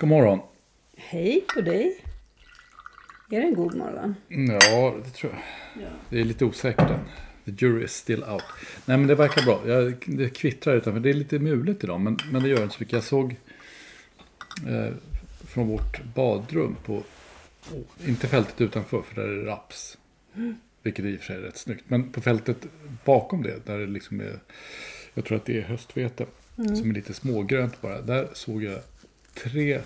God 0.00 0.08
morgon. 0.08 0.38
Hej 0.96 1.44
på 1.54 1.60
dig. 1.60 2.04
Är 3.30 3.40
det 3.40 3.46
en 3.46 3.54
god 3.54 3.74
morgon? 3.74 4.14
Ja, 4.28 4.96
det 5.04 5.10
tror 5.10 5.32
jag. 5.32 5.88
Det 6.10 6.20
är 6.20 6.24
lite 6.24 6.44
osäkert 6.44 6.90
än. 6.90 7.00
The 7.44 7.64
jury 7.64 7.84
is 7.84 7.92
still 7.92 8.24
out. 8.24 8.42
Nej, 8.86 8.98
men 8.98 9.06
det 9.06 9.14
verkar 9.14 9.42
bra. 9.42 9.60
Jag, 9.66 9.94
det 10.06 10.28
kvittrar 10.28 10.76
utanför. 10.76 11.00
Det 11.00 11.10
är 11.10 11.14
lite 11.14 11.38
mulet 11.38 11.84
idag, 11.84 12.00
men, 12.00 12.18
men 12.30 12.42
det 12.42 12.48
gör 12.48 12.62
inte 12.62 12.74
så 12.74 12.80
mycket. 12.80 12.92
Jag 12.92 13.02
såg 13.02 13.36
eh, 14.68 14.92
från 15.48 15.68
vårt 15.68 16.04
badrum 16.14 16.76
på, 16.84 16.94
oh, 17.72 18.08
inte 18.08 18.26
fältet 18.28 18.60
utanför, 18.60 19.02
för 19.02 19.14
där 19.14 19.28
är 19.28 19.36
det 19.36 19.50
raps. 19.50 19.98
Vilket 20.82 21.04
i 21.04 21.16
och 21.16 21.20
för 21.20 21.26
sig 21.26 21.36
är 21.36 21.40
rätt 21.40 21.56
snyggt. 21.56 21.84
Men 21.88 22.12
på 22.12 22.20
fältet 22.20 22.66
bakom 23.04 23.42
det, 23.42 23.66
där 23.66 23.78
det 23.78 23.86
liksom 23.86 24.20
är, 24.20 24.38
jag 25.14 25.24
tror 25.24 25.36
att 25.36 25.44
det 25.44 25.58
är 25.58 25.62
höstvete, 25.62 26.26
som 26.56 26.90
är 26.90 26.94
lite 26.94 27.14
smågrönt 27.14 27.82
bara. 27.82 28.00
Där 28.00 28.28
såg 28.32 28.62
jag 28.62 28.80
tre 29.44 29.80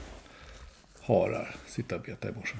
harar 1.00 1.54
sitta 1.66 1.96
och 1.96 2.02
beta 2.02 2.28
i 2.28 2.32
morse. 2.32 2.54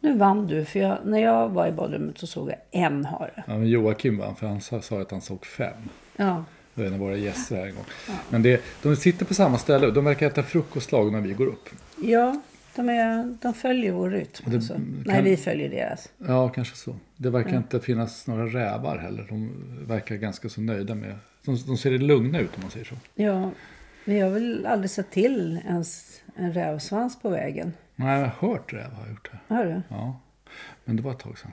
Nu 0.00 0.16
vann 0.16 0.46
du, 0.46 0.64
för 0.64 0.78
jag, 0.80 0.98
när 1.04 1.18
jag 1.18 1.48
var 1.48 1.66
i 1.66 1.72
badrummet 1.72 2.18
så 2.18 2.26
såg 2.26 2.50
jag 2.50 2.58
en 2.70 3.04
hare. 3.04 3.44
Ja, 3.46 3.58
men 3.58 3.68
Joakim 3.68 4.18
vann, 4.18 4.36
för 4.36 4.46
han 4.46 4.60
sa, 4.60 4.82
sa 4.82 5.00
att 5.00 5.10
han 5.10 5.20
såg 5.20 5.46
fem. 5.46 5.74
Ja. 6.16 6.44
Det 6.74 6.80
var 6.80 6.88
en 6.88 6.94
av 6.94 7.00
våra 7.00 7.16
gäster 7.16 7.56
här 7.56 7.66
en 7.66 7.74
gång. 7.74 7.84
Men 8.30 8.42
det, 8.42 8.62
de 8.82 8.96
sitter 8.96 9.24
på 9.24 9.34
samma 9.34 9.58
ställe 9.58 9.86
och 9.86 9.92
de 9.92 10.04
verkar 10.04 10.26
äta 10.26 10.42
frukostlag 10.42 11.12
när 11.12 11.20
vi 11.20 11.32
går 11.32 11.46
upp. 11.46 11.68
Ja, 12.02 12.40
de, 12.76 12.88
är, 12.88 13.36
de 13.42 13.54
följer 13.54 13.92
vår 13.92 14.10
rytm. 14.10 14.26
det 14.44 14.54
alltså. 14.54 14.72
kan- 14.72 15.02
Nej, 15.06 15.22
vi 15.22 15.36
följer 15.36 15.68
deras. 15.70 16.08
Ja, 16.26 16.48
kanske 16.48 16.76
så. 16.76 16.96
Det 17.16 17.30
verkar 17.30 17.56
inte 17.56 17.80
finnas 17.80 18.26
några 18.26 18.46
rävar 18.46 18.98
heller. 18.98 19.26
De 19.28 19.50
verkar 19.86 20.16
ganska 20.16 20.48
så 20.48 20.60
nöjda 20.60 20.94
med... 20.94 21.14
De, 21.44 21.56
de 21.66 21.76
ser 21.76 21.90
lugna 21.90 22.38
ut 22.40 22.50
om 22.56 22.62
man 22.62 22.70
säger 22.70 22.86
så. 22.86 22.94
Ja, 23.14 23.50
men 24.06 24.16
jag 24.16 24.26
har 24.26 24.32
väl 24.32 24.66
aldrig 24.66 24.90
sett 24.90 25.10
till 25.10 25.60
ens 25.66 26.20
en 26.36 26.52
rävsvans 26.52 27.18
på 27.22 27.28
vägen. 27.28 27.72
Nej, 27.96 28.20
jag 28.20 28.30
har 28.38 28.48
hört 28.48 28.72
räv 28.72 28.92
har 28.92 29.08
gjort 29.08 29.30
det. 29.32 29.54
Har 29.54 29.64
du? 29.64 29.82
Ja, 29.88 30.20
men 30.84 30.96
det 30.96 31.02
var 31.02 31.12
ett 31.12 31.18
tag 31.18 31.38
sedan. 31.38 31.50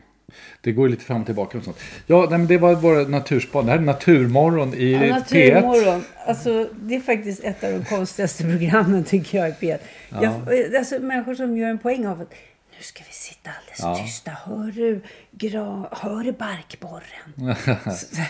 Det 0.62 0.72
går 0.72 0.90
lite 0.90 1.04
fram 1.04 1.20
och 1.20 1.26
tillbaka 1.26 1.58
och 1.58 1.64
sånt. 1.64 1.78
Ja, 2.08 2.28
nej, 2.30 2.38
men 2.40 2.48
det 2.48 2.58
var 2.58 2.76
våra 2.76 3.08
naturspan. 3.08 3.66
Det 3.66 3.72
här 3.72 3.80
är 3.80 3.84
Naturmorgon 3.84 4.74
i 4.74 4.92
Ja, 4.92 5.00
P1. 5.00 5.10
Naturmorgon. 5.10 6.04
Alltså, 6.28 6.70
det 6.82 6.96
är 6.96 7.00
faktiskt 7.00 7.44
ett 7.44 7.64
av 7.64 7.72
de 7.72 7.86
konstigaste 7.86 8.44
programmen 8.58 9.04
tycker 9.04 9.38
jag 9.38 9.50
i 9.50 9.52
P1. 9.52 9.78
Jag, 10.10 10.76
alltså, 10.76 11.00
människor 11.00 11.36
som 11.36 11.58
gör 11.58 11.70
en 11.70 11.78
poäng 11.80 12.08
av 12.08 12.22
att 12.22 12.30
nu 12.78 12.82
ska 12.84 13.04
vi 13.08 13.14
sitta 13.14 13.50
alldeles 13.60 13.80
Ja. 14.00 14.06
tysta. 14.06 14.32
Hör 14.32 14.72
du, 14.72 15.02
gra, 15.32 15.88
hör 15.92 16.24
du 16.24 16.32
barkborren? 16.32 17.56
så, 17.96 18.22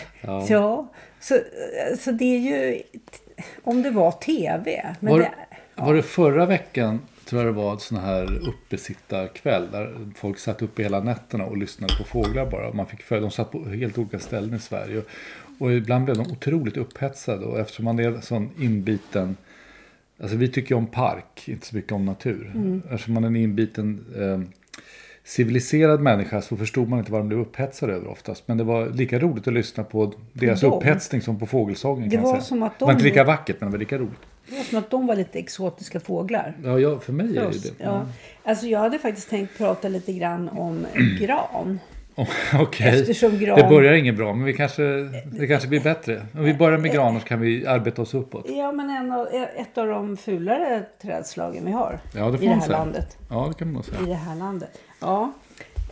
ja. 0.52 0.92
Så, 1.20 1.38
så 1.98 2.12
det 2.12 2.24
är 2.24 2.38
ju... 2.38 2.82
Om 3.62 3.82
det 3.82 3.90
var 3.90 4.12
tv. 4.12 4.94
Men 5.00 5.12
Var, 5.12 5.18
det, 5.18 5.30
var 5.74 5.94
det 5.94 6.02
förra 6.02 6.46
veckan 6.46 7.00
tror 7.24 7.42
jag 7.42 7.54
det 7.54 7.56
var 7.56 7.72
en 7.72 7.78
sån 7.78 7.98
här 7.98 8.48
uppesittarkväll 8.48 9.70
där 9.70 9.96
folk 10.16 10.38
satt 10.38 10.62
uppe 10.62 10.82
hela 10.82 11.00
nätterna 11.00 11.44
och 11.44 11.56
lyssnade 11.56 11.94
på 11.98 12.04
fåglar 12.04 12.50
bara. 12.50 12.72
Man 12.72 12.86
fick 12.86 13.02
följa, 13.02 13.20
de 13.20 13.30
satt 13.30 13.50
på 13.50 13.68
helt 13.68 13.98
olika 13.98 14.18
ställen 14.18 14.54
i 14.54 14.58
Sverige. 14.58 15.02
Och, 15.58 15.72
ibland 15.72 16.04
blev 16.04 16.16
de 16.16 16.32
otroligt 16.32 16.76
upphetsade 16.76 17.46
och 17.46 17.58
eftersom 17.58 17.84
man 17.84 17.98
är 17.98 18.20
sån 18.20 18.50
inbiten 18.58 19.36
Alltså 20.20 20.36
vi 20.36 20.48
tycker 20.48 20.74
om 20.74 20.86
park, 20.86 21.48
inte 21.48 21.66
så 21.66 21.76
mycket 21.76 21.92
om 21.92 22.04
natur. 22.04 22.52
Eftersom 22.90 23.14
man 23.14 23.24
är 23.24 23.28
en 23.28 23.36
inbiten 23.36 24.04
eh, 24.16 24.63
civiliserad 25.24 26.00
människa 26.00 26.40
så 26.42 26.56
förstod 26.56 26.88
man 26.88 26.98
inte 26.98 27.12
vad 27.12 27.20
de 27.20 27.28
blev 27.28 27.40
upphetsade 27.40 27.92
över 27.92 28.08
oftast. 28.08 28.48
Men 28.48 28.56
det 28.58 28.64
var 28.64 28.86
lika 28.86 29.18
roligt 29.18 29.48
att 29.48 29.54
lyssna 29.54 29.84
på 29.84 30.12
deras 30.32 30.60
dem? 30.60 30.72
upphetsning 30.72 31.20
som 31.20 31.38
på 31.38 31.46
fågelsången. 31.46 32.08
Det 32.08 32.16
var 32.16 32.30
säga. 32.32 32.42
som 32.42 32.62
att 32.62 32.78
Det 32.78 32.84
var 32.84 32.92
de- 32.92 32.96
inte 32.96 33.04
lika 33.04 33.24
vackert 33.24 33.56
men 33.60 33.68
det 33.68 33.72
var 33.72 33.78
lika 33.78 33.98
roligt. 33.98 34.18
det 34.48 34.56
var 34.56 34.62
som 34.62 34.78
att 34.78 34.90
de 34.90 35.06
var 35.06 35.16
lite 35.16 35.38
exotiska 35.38 36.00
fåglar. 36.00 36.54
Ja, 36.64 36.78
ja 36.78 36.98
för 36.98 37.12
mig 37.12 37.26
är 37.26 37.34
För 37.34 37.40
det 37.40 37.46
oss. 37.48 37.62
det. 37.62 37.84
Ja. 37.84 38.06
Alltså 38.44 38.66
jag 38.66 38.78
hade 38.80 38.98
faktiskt 38.98 39.30
tänkt 39.30 39.58
prata 39.58 39.88
lite 39.88 40.12
grann 40.12 40.48
om 40.48 40.86
gran. 41.20 41.78
Okej, 42.60 43.00
Eftersom 43.00 43.30
gran- 43.32 43.56
det 43.56 43.68
börjar 43.68 43.92
inget 43.92 44.16
bra 44.16 44.34
men 44.34 44.44
vi 44.44 44.52
kanske, 44.52 44.82
det 45.32 45.46
kanske 45.46 45.68
blir 45.68 45.80
bättre. 45.80 46.22
Om 46.34 46.44
vi 46.44 46.54
börjar 46.54 46.78
med 46.78 46.92
gran 46.92 47.20
så 47.20 47.26
kan 47.26 47.40
vi 47.40 47.66
arbeta 47.66 48.02
oss 48.02 48.14
uppåt. 48.14 48.46
Ja, 48.48 48.72
men 48.72 48.90
en 48.90 49.12
av, 49.12 49.28
ett 49.56 49.78
av 49.78 49.86
de 49.86 50.16
fulare 50.16 50.82
trädslagen 51.02 51.64
vi 51.64 51.72
har 51.72 51.98
Ja, 52.16 52.30
det 52.30 52.38
får 52.38 52.44
i 52.44 52.48
det 52.48 52.54
här 52.54 52.60
säga. 52.60 52.78
landet. 52.78 53.16
Ja, 53.30 53.46
det 53.48 53.58
kan 53.58 53.68
man 53.68 53.74
nog 53.74 53.84
I 53.84 53.86
säga. 53.86 54.00
det 54.08 54.14
här 54.14 54.36
landet. 54.36 54.80
Ja. 55.04 55.32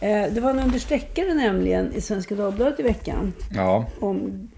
Eh, 0.01 0.33
Det 0.35 0.41
var 0.41 0.51
en 0.51 0.59
understreckare 0.59 1.35
nämligen 1.35 1.93
i 1.93 2.01
Svenska 2.01 2.35
Dagbladet 2.35 2.81
i 2.81 2.83
veckan 2.83 3.33
Ja, 3.55 3.87
om 4.01 4.49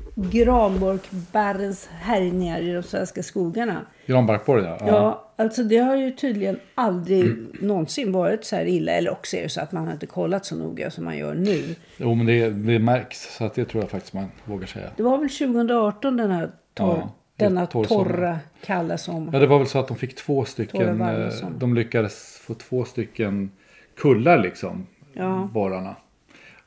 granbarkbarrens 0.75 1.89
härjningar 2.01 2.61
i 2.61 2.73
de 2.73 2.83
svenska 2.83 3.23
skogarna. 3.23 3.81
granbarkborren 4.07 4.65
ja. 4.65 4.79
Ja. 4.87 5.33
alltså 5.37 5.63
det 5.63 5.77
har 5.79 5.97
ju 5.97 6.11
tydligen 6.11 6.59
aldrig 6.75 7.37
någonsin 7.61 8.13
varit 8.13 8.45
så 8.45 8.57
här 8.57 8.65
illa. 8.67 8.93
Eller 8.93 9.11
också 9.11 9.37
är 9.37 9.43
det 9.43 9.49
så 9.49 9.61
att 9.61 9.73
man 9.73 9.87
har 9.87 9.93
inte 9.93 10.07
kollat 10.07 10.47
så 10.47 10.57
noga 10.57 10.91
som 10.91 11.05
man 11.05 11.17
gör 11.19 11.35
nu. 11.35 11.75
Jo, 11.97 12.15
men 12.15 12.27
det, 12.27 12.51
det 12.51 12.79
märks. 12.79 13.37
Så 13.37 13.45
att 13.45 13.55
det 13.55 13.65
tror 13.65 13.83
jag 13.83 13.91
faktiskt 13.91 14.13
man 14.15 14.27
vågar 14.45 14.67
säga. 14.67 14.87
Det 14.97 15.03
var 15.03 15.19
väl 15.19 15.29
2018 15.31 16.17
den 16.17 16.31
här 16.31 16.51
torr, 16.75 16.97
Ja, 16.99 17.11
denna 17.37 17.67
torr 17.67 17.85
torra, 17.85 18.39
kalla 18.65 18.99
sommar. 18.99 19.33
Ja, 19.33 19.39
det 19.39 19.47
var 19.47 19.59
väl 19.59 19.67
så 19.69 19.79
att 19.79 19.89
de 19.89 19.97
fick 19.97 20.17
två 20.17 20.45
stycken. 20.45 21.01
eh. 21.03 21.29
De 21.59 21.75
lyckades 21.75 22.39
få 22.47 22.55
två 22.55 22.85
stycken 22.85 23.51
kullar 23.97 24.39
liksom. 24.39 24.87
Ja. 25.13 25.51
Borrarna. 25.53 25.97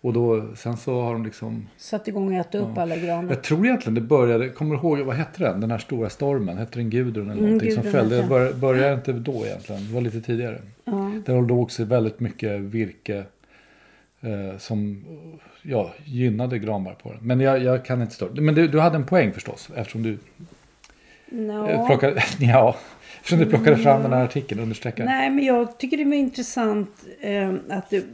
Och 0.02 0.14
då, 0.14 0.56
sen 0.56 0.78
så 0.78 1.02
har 1.02 1.14
de 1.14 1.26
liksom. 1.26 1.68
Satt 1.78 2.08
igång 2.08 2.28
och 2.28 2.40
äta 2.40 2.58
upp 2.58 2.78
alla 2.78 2.98
granar. 2.98 3.30
Jag 3.30 3.44
tror 3.44 3.66
egentligen 3.66 3.96
det 3.96 4.02
började. 4.02 4.50
Kommer 4.50 4.76
du 4.76 4.82
ihåg 4.82 5.00
vad 5.00 5.16
hette 5.16 5.44
den? 5.44 5.62
Den 5.62 5.72
här 5.72 5.78
stora 5.78 6.10
stormen. 6.10 6.58
Hette 6.58 6.80
den 6.80 6.90
Gudrun 6.90 7.26
eller 7.26 7.34
Mm, 7.34 7.46
någonting 7.46 7.72
som 7.72 7.84
Gudrun 7.84 8.10
fällde? 8.10 8.24
Bör, 8.24 8.54
började 8.54 8.94
inte 8.94 9.14
då 9.14 9.46
egentligen. 9.46 9.88
Det 9.88 9.94
var 9.94 10.02
lite 10.02 10.22
tidigare. 10.22 10.62
Ja. 10.86 11.12
Där 11.26 11.42
låg 11.42 11.62
också 11.62 11.84
väldigt 11.84 12.20
mycket 12.20 12.60
virke. 12.62 13.24
Eh, 14.22 14.58
som 14.58 15.06
ja, 15.62 15.94
gynnade 16.06 16.60
granbarkborren. 16.60 17.20
Men 17.22 17.40
jag, 17.40 17.64
jag 17.64 17.86
kan 17.86 18.02
inte 18.02 18.14
stå. 18.14 18.28
Men 18.34 18.56
du, 18.56 18.68
du 18.68 18.80
hade 18.80 18.96
en 18.96 19.06
poäng 19.06 19.34
förstås. 19.34 19.70
Eftersom 19.76 20.04
du 20.04 20.18
No. 21.30 21.86
Plockade, 21.88 22.24
ja, 22.40 22.76
eftersom 23.18 23.40
du 23.40 23.46
plockade 23.46 23.78
fram 23.78 24.02
den 24.04 24.14
här 24.14 24.24
artikeln, 24.24 24.62
understrecka. 24.62 25.06
Nej, 25.06 25.30
men 25.30 25.46
jag 25.46 25.78
tycker 25.78 25.98
det 25.98 26.06
var 26.06 26.14
intressant 26.14 26.90
eh, 27.22 27.54
att 27.70 27.90
det, 27.90 28.06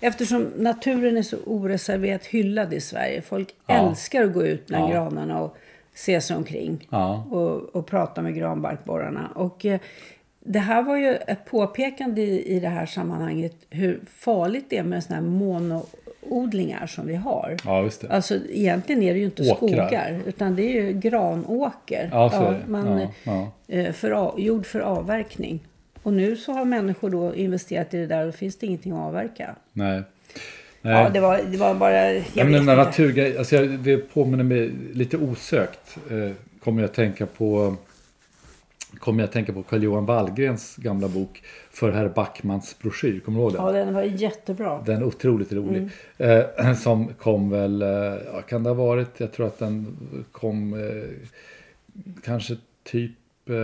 eftersom 0.00 0.42
naturen 0.56 1.16
är 1.16 1.22
så 1.22 1.36
oreserverat 1.46 2.26
hyllad 2.26 2.72
i 2.74 2.80
Sverige. 2.80 3.22
Folk 3.22 3.48
Ja. 3.66 3.88
älskar 3.88 4.24
att 4.24 4.32
gå 4.34 4.42
ut 4.46 4.66
bland 4.66 4.84
Ja. 4.84 4.94
granarna 4.94 5.40
och 5.40 5.56
se 5.94 6.20
sig 6.20 6.36
omkring. 6.36 6.88
Ja. 6.90 7.24
Och, 7.30 7.76
och 7.76 7.86
prata 7.86 8.22
med 8.22 8.34
granbarkborrarna. 8.34 9.28
Och 9.34 9.66
eh, 9.66 9.80
det 10.44 10.58
här 10.58 10.82
var 10.82 10.96
ju 10.96 11.14
ett 11.14 11.44
påpekande 11.44 12.22
i, 12.22 12.56
i 12.56 12.60
det 12.60 12.68
här 12.68 12.86
sammanhanget 12.86 13.56
hur 13.70 14.00
farligt 14.16 14.66
det 14.68 14.76
är 14.78 14.82
med 14.82 15.04
sådana 15.04 15.22
här 15.22 15.30
monoodlingar 16.32 16.86
som 16.86 17.06
vi 17.06 17.14
har. 17.14 17.56
Ja, 17.64 17.82
just 17.82 18.00
det. 18.00 18.08
Alltså 18.10 18.38
egentligen 18.50 19.02
är 19.02 19.12
det 19.14 19.18
ju 19.18 19.24
inte 19.24 19.42
Åkrar. 19.42 19.56
skogar 19.56 20.20
utan 20.26 20.56
det 20.56 20.62
är 20.62 20.82
ju 20.82 20.92
granåker. 20.92 22.08
Ja, 22.12 22.30
så 22.30 22.50
det. 22.50 22.60
man, 22.66 23.00
Ja, 23.00 23.08
ja. 23.24 23.52
eh, 23.76 23.92
För, 23.92 24.40
gjord 24.40 24.66
för 24.66 24.80
avverkning. 24.80 25.60
Och 26.02 26.12
nu 26.12 26.36
så 26.36 26.52
har 26.52 26.64
människor 26.64 27.10
då 27.10 27.34
investerat 27.34 27.94
i 27.94 27.96
det 27.96 28.06
där 28.06 28.20
och 28.20 28.26
då 28.26 28.32
finns 28.32 28.56
det 28.56 28.66
ingenting 28.66 28.92
att 28.92 28.98
avverka. 28.98 29.54
Nej. 29.72 30.02
Nej. 30.82 31.02
Ja, 31.02 31.08
det 31.08 31.20
var, 31.20 31.40
det 31.46 31.56
var 31.56 31.74
bara... 31.74 32.12
Jag 32.12 32.22
Ja, 32.34 32.44
men 32.44 32.64
naturgrej, 32.66 33.38
alltså 33.38 33.66
det 33.66 33.96
påminner 33.96 34.44
mig 34.44 34.70
lite 34.92 35.16
osökt. 35.16 35.96
Eh, 36.10 36.30
kommer 36.64 36.82
jag 36.82 36.88
att 36.88 36.94
tänka 36.94 37.26
på 37.26 37.76
kommer 39.02 39.22
jag 39.22 39.26
att 39.26 39.32
tänka 39.32 39.52
på 39.52 39.62
Carl-Johan 39.62 40.06
Wallgrens 40.06 40.76
gamla 40.76 41.08
bok 41.08 41.42
För 41.70 41.92
herr 41.92 42.08
Backmans 42.08 42.76
broschyr. 42.82 43.20
Kommer 43.20 43.38
du 43.38 43.42
ihåg 43.42 43.52
den? 43.52 43.64
Ja, 43.64 43.72
den 43.72 43.94
var 43.94 44.02
jättebra. 44.02 44.82
Den 44.86 44.96
är 44.96 45.04
otroligt 45.04 45.52
rolig. 45.52 45.90
Mm. 46.18 46.44
Eh, 46.60 46.74
som 46.82 47.14
kom 47.14 47.50
väl, 47.50 47.82
eh, 47.82 47.88
ja, 48.32 48.42
kan 48.48 48.62
det 48.62 48.70
ha 48.70 48.74
varit, 48.74 49.08
jag 49.16 49.32
tror 49.32 49.46
att 49.46 49.58
den 49.58 49.96
kom 50.32 50.74
eh, 50.74 51.08
kanske 52.24 52.56
typ 52.84 53.10
eh, 53.48 53.56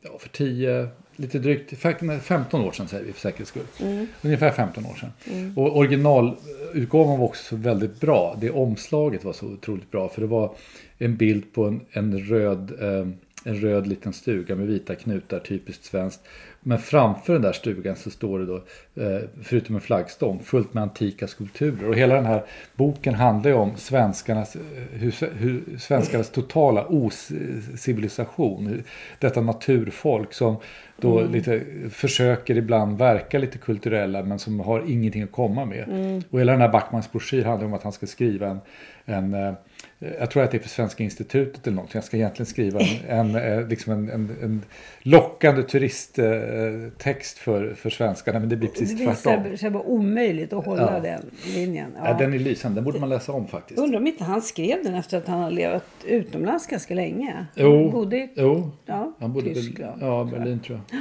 ja, 0.00 0.18
för 0.18 0.28
10, 0.28 0.88
lite 1.16 1.38
drygt, 1.38 1.72
fa- 1.72 1.96
nej, 2.00 2.18
15 2.20 2.60
år 2.64 2.72
sedan 2.72 2.88
säger 2.88 3.04
vi 3.04 3.12
för 3.12 3.20
säkerhets 3.20 3.50
skull. 3.50 3.66
Mm. 3.80 4.06
Ungefär 4.22 4.50
15 4.50 4.86
år 4.86 4.94
sedan. 4.94 5.52
Och 5.56 5.76
originalutgåvan 5.76 7.18
var 7.18 7.26
också 7.26 7.56
väldigt 7.56 8.00
bra. 8.00 8.36
Det 8.40 8.50
omslaget 8.50 9.24
var 9.24 9.32
så 9.32 9.46
otroligt 9.46 9.90
bra 9.90 10.08
för 10.08 10.20
det 10.20 10.26
var 10.26 10.54
en 10.98 11.16
bild 11.16 11.52
på 11.52 11.64
en, 11.64 11.80
en 11.90 12.20
röd 12.20 12.72
eh, 12.80 13.06
en 13.44 13.54
röd 13.56 13.86
liten 13.86 14.12
stuga 14.12 14.56
med 14.56 14.66
vita 14.66 14.94
knutar, 14.94 15.38
typiskt 15.38 15.84
svenskt. 15.84 16.20
Men 16.60 16.78
framför 16.78 17.32
den 17.32 17.42
där 17.42 17.52
stugan 17.52 17.96
så 17.96 18.10
står 18.10 18.38
det 18.38 18.46
då, 18.46 18.56
eh, 19.02 19.20
förutom 19.42 19.74
en 19.74 19.80
flaggstång, 19.80 20.42
fullt 20.44 20.74
med 20.74 20.82
antika 20.82 21.26
skulpturer. 21.26 21.88
Och 21.88 21.94
hela 21.94 22.14
den 22.14 22.26
här 22.26 22.44
boken 22.76 23.14
handlar 23.14 23.50
ju 23.50 23.56
om 23.56 23.76
svenskarnas, 23.76 24.56
eh, 24.56 24.60
hur, 24.90 25.14
hur 25.38 25.78
svenskarnas 25.78 26.30
totala 26.30 26.86
ocivilisation. 26.88 28.66
Hur- 28.66 28.82
Detta 29.18 29.40
naturfolk 29.40 30.32
som 30.32 30.56
då 30.96 31.20
lite 31.22 31.62
försöker 31.90 32.56
ibland 32.56 32.98
verka 32.98 33.38
lite 33.38 33.58
kulturella 33.58 34.22
men 34.22 34.38
som 34.38 34.60
har 34.60 34.82
ingenting 34.90 35.22
att 35.22 35.32
komma 35.32 35.64
med. 35.64 35.84
Och 36.30 36.40
hela 36.40 36.52
den 36.52 36.60
här 36.60 36.68
Backmans 36.68 37.12
broschyr 37.12 37.44
handlar 37.44 37.66
om 37.66 37.74
att 37.74 37.82
han 37.82 37.92
ska 37.92 38.06
skriva 38.06 38.48
en, 38.48 38.60
en 39.04 39.34
eh, 39.34 39.52
jag 40.18 40.30
tror 40.30 40.42
att 40.42 40.50
det 40.50 40.56
är 40.56 40.60
för 40.62 40.68
Svenska 40.68 41.02
institutet 41.04 41.66
eller 41.66 41.74
någonting. 41.74 41.96
Jag 41.98 42.04
ska 42.04 42.16
egentligen 42.16 42.46
skriva 42.46 42.80
en, 43.08 43.34
en, 43.34 43.58
eh, 43.58 43.68
liksom 43.68 43.92
en, 43.92 44.08
en, 44.10 44.62
lockande 45.02 45.62
turisttext 45.62 47.38
för, 47.38 47.74
för 47.74 47.90
svenskarna. 47.90 48.38
Men 48.40 48.48
det 48.48 48.56
blir 48.56 48.68
Det 48.68 48.78
precis 48.78 49.00
visar 49.00 49.14
tvärtom. 49.14 49.56
sig 49.56 49.70
vara 49.70 49.82
omöjligt 49.82 50.52
att 50.52 50.64
hålla 50.66 50.92
Ja. 50.94 51.00
den 51.00 51.30
linjen. 51.54 51.90
Ja. 51.96 52.08
Ja. 52.08 52.14
den 52.18 52.34
är 52.34 52.38
lysande. 52.38 52.76
Den 52.76 52.84
borde 52.84 52.98
man 53.00 53.08
läsa 53.08 53.32
om 53.32 53.46
faktiskt. 53.46 53.80
Undrar 53.80 53.98
om 53.98 54.06
inte 54.06 54.24
han 54.24 54.42
skrev 54.42 54.84
den 54.84 54.94
efter 54.94 55.18
att 55.18 55.26
han 55.28 55.40
har 55.40 55.50
levat 55.50 55.84
utomlands 56.04 56.66
ganska 56.66 56.94
länge. 56.94 57.46
Jo. 57.54 57.82
Han 57.82 57.90
bodde 57.90 58.16
i 58.16 58.30
Jo, 58.36 58.70
ja, 58.86 59.12
han 59.20 59.32
bodde 59.32 59.54
Tyskland. 59.54 60.02
Ja. 60.02 60.28
Berlin 60.32 60.60
tror 60.60 60.80
jag. 60.90 61.00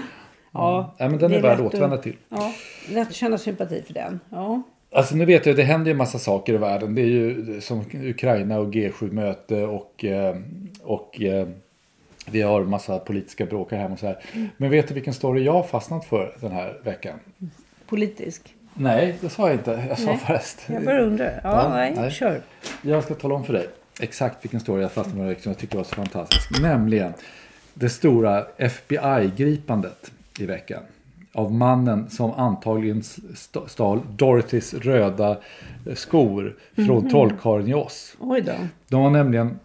Ja, 0.53 0.95
Ja, 0.97 1.09
men 1.09 1.17
den 1.19 1.31
det 1.31 1.37
är 1.37 1.41
värd 1.41 1.59
att 1.59 1.65
återvända 1.65 1.97
till. 1.97 2.15
Ja, 2.29 2.53
lätt 2.89 3.07
att 3.07 3.13
känna 3.13 3.37
sympati 3.37 3.83
för 3.87 3.93
den. 3.93 4.19
Ja. 4.29 4.61
Alltså 4.91 5.15
nu 5.15 5.25
vet 5.25 5.45
jag, 5.45 5.55
det 5.55 5.63
händer 5.63 5.85
ju 5.85 5.91
en 5.91 5.97
massa 5.97 6.19
saker 6.19 6.53
i 6.53 6.57
världen. 6.57 6.95
Det 6.95 7.01
är 7.01 7.05
ju 7.05 7.61
som 7.61 7.85
Ukraina 7.93 8.59
och 8.59 8.73
G7-möte 8.73 9.63
och, 9.63 10.05
eh, 10.05 10.35
och 10.81 11.21
eh, 11.21 11.47
vi 12.31 12.41
har 12.41 12.63
massa 12.63 12.99
politiska 12.99 13.45
bråk 13.45 13.71
här 13.71 13.91
och 13.91 13.99
så 13.99 14.05
här. 14.07 14.17
Men 14.57 14.69
vet 14.69 14.87
du 14.87 14.93
vilken 14.93 15.13
story 15.13 15.43
jag 15.43 15.53
har 15.53 15.63
fastnat 15.63 16.05
för 16.05 16.35
den 16.39 16.51
här 16.51 16.79
veckan? 16.83 17.19
Politisk. 17.87 18.55
Nej, 18.73 19.15
det 19.21 19.29
sa 19.29 19.47
jag 19.47 19.55
inte. 19.55 19.85
Jag 19.89 19.99
sa 19.99 20.05
Nej. 20.05 20.17
förrest. 20.17 20.61
Jag 20.67 20.83
bara 20.83 21.01
undrar. 21.01 21.41
Ja, 21.43 21.63
Ja, 21.63 21.69
nej, 21.69 21.93
nej. 21.95 22.11
kör. 22.11 22.41
Jag 22.81 23.03
ska 23.03 23.13
tala 23.13 23.35
om 23.35 23.43
för 23.45 23.53
dig 23.53 23.67
exakt 24.01 24.45
vilken 24.45 24.59
story 24.59 24.81
jag 24.81 24.91
fastnade 24.91 25.35
för 25.35 25.41
som 25.41 25.49
jag 25.51 25.59
tycker 25.59 25.77
var 25.77 25.83
så 25.83 25.95
fantastisk. 25.95 26.61
Nämligen 26.61 27.13
det 27.73 27.89
stora 27.89 28.45
FBI-gripandet 28.57 30.11
i 30.39 30.45
veckan. 30.45 30.83
Av 31.33 31.53
mannen 31.53 32.09
som 32.09 32.31
antagligen 32.31 32.99
st- 32.99 33.59
stal 33.67 33.99
Dorothys 34.17 34.73
röda 34.73 35.29
eh, 35.87 35.93
skor 35.95 36.55
från 36.75 37.09
Trollkarlen 37.09 37.67
i 37.67 37.73
Oz. 37.73 38.15
Oj 38.19 38.41
då. 38.41 38.51
De 38.87 39.01
var 39.03 39.09
nämligen 39.09 39.59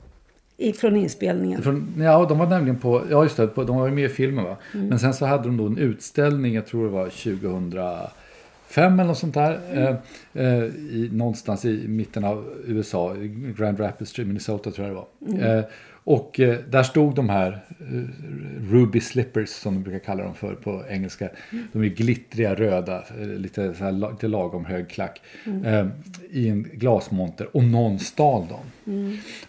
Från 0.77 0.97
inspelningen. 0.97 1.63
från, 1.63 1.93
ja, 1.99 2.27
de 2.29 2.39
var 2.39 2.47
nämligen 2.47 2.79
på, 2.79 3.03
ja 3.11 3.23
just 3.23 3.37
det, 3.37 3.47
på, 3.47 3.65
de 3.65 3.77
var 3.77 3.91
med 3.91 4.05
i 4.05 4.09
filmen 4.09 4.45
va. 4.45 4.57
Men 4.73 4.99
sen 4.99 5.15
så 5.15 5.27
hade 5.27 5.43
de 5.43 5.57
då 5.57 5.67
en 5.67 5.79
utställning, 5.79 6.55
jag 6.55 6.67
tror 6.67 6.85
det 6.85 6.91
var 6.91 7.05
2005 7.09 9.01
eller 9.01 9.05
något 9.05 9.19
sånt 9.19 9.35
där. 9.35 9.61
Eh, 9.73 9.85
eh, 9.85 9.95
i, 10.41 11.09
någonstans 11.13 11.65
i 11.65 11.89
mitten 11.89 12.25
av 12.25 12.45
USA, 12.67 13.15
Grand 13.59 13.81
Rapids, 13.81 14.19
Minnesota 14.19 14.71
tror 14.71 14.89
jag 14.89 14.97
det 14.97 15.41
var. 15.41 15.59
Eh, 15.59 15.65
och 16.09 16.41
eh, 16.41 16.59
där 16.71 16.83
stod 16.83 17.15
de 17.15 17.29
här 17.29 17.65
eh, 17.81 18.03
Ruby 18.73 19.01
Slippers 19.01 19.49
som 19.49 19.75
de 19.75 19.83
brukar 19.83 19.99
kalla 19.99 20.25
dem 20.25 20.35
för 20.35 20.55
på 20.55 20.83
engelska. 20.91 21.29
De 21.73 21.83
är 21.83 21.87
glittriga 21.87 22.55
röda, 22.55 23.05
eh, 23.21 23.27
lite, 23.27 23.75
så 23.75 23.85
här, 23.85 23.93
lite 24.13 24.29
lagom 24.29 24.65
hög 24.65 24.89
klack. 24.89 25.21
Eh, 25.65 25.87
I 26.31 26.49
en 26.49 26.63
glasmonter 26.73 27.57
och 27.57 27.65
någon 27.65 27.99
stal 27.99 28.47
dem. 28.49 28.61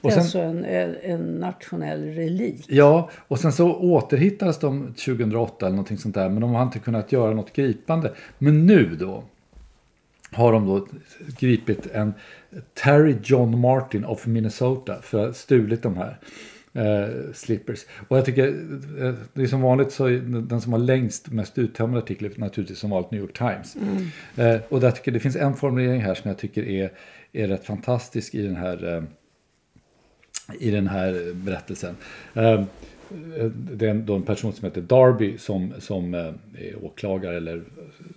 Det 0.02 0.08
är 0.08 0.12
sen- 0.12 0.20
alltså 0.22 0.40
en, 0.40 0.66
en 1.04 1.26
nationell 1.36 2.04
relik. 2.04 2.66
Ja, 2.68 3.10
och 3.28 3.40
sen 3.40 3.52
så 3.52 3.76
återhittades 3.76 4.60
de 4.60 4.94
2008 4.94 5.66
eller 5.66 5.76
någonting 5.76 5.98
sånt 5.98 6.16
där. 6.16 6.30
Men 6.30 6.42
de 6.42 6.54
har 6.54 6.64
inte 6.64 6.80
kunnat 6.80 7.12
göra 7.12 7.34
något 7.34 7.54
gripande. 7.54 8.14
Men 8.38 8.66
nu 8.66 8.96
då 9.00 9.24
har 10.38 10.52
de 10.52 10.66
då 10.66 10.88
gripit 11.40 11.88
en 11.92 12.14
Terry 12.74 13.16
John 13.24 13.60
Martin 13.60 14.06
of 14.06 14.26
Minnesota 14.26 15.02
för 15.02 15.20
att 15.20 15.26
ha 15.26 15.34
stulit 15.34 15.84
de 15.84 15.98
här 15.98 16.18
eh, 16.74 17.34
slippers. 17.34 17.86
Och 18.08 18.18
jag 18.18 18.26
tycker, 18.26 18.48
eh, 18.48 19.14
det 19.34 19.42
är 19.42 19.48
som 19.48 19.62
vanligt 19.62 19.92
så 19.92 20.06
är 20.06 20.12
den 20.42 20.62
som 20.62 20.74
har 20.74 20.80
längst, 20.80 21.28
mest 21.28 21.58
uttömmande 21.58 22.00
artikel 22.00 22.34
naturligtvis 22.36 22.80
som 22.80 22.90
vanligt 22.90 23.12
New 23.12 23.22
York 23.22 23.38
Times. 23.38 23.76
Eh, 24.36 24.62
och 24.70 24.80
där 24.80 24.92
tycker 24.92 25.12
det 25.12 25.20
finns 25.20 25.36
en 25.36 25.54
formulering 25.54 26.02
här 26.02 26.14
som 26.14 26.30
jag 26.30 26.38
tycker 26.38 26.64
är, 26.64 26.92
är 27.32 27.48
rätt 27.48 27.66
fantastisk 27.66 28.36
i 28.36 28.42
den 28.42 28.56
här 28.56 28.96
eh, 28.96 29.04
i 30.60 30.72
den 30.72 30.88
här 30.88 31.34
berättelsen. 31.34 31.96
Eh, 33.38 33.46
Det 33.46 33.86
är 33.86 33.90
en- 33.90 34.24
person 34.24 34.54
som 34.54 34.66
heter 34.66 34.82
Darby 34.82 35.38
som, 35.38 35.74
som 35.80 36.14
eh, 36.14 36.20
är 36.20 36.86
åklagare 36.86 37.38
eller 37.38 37.62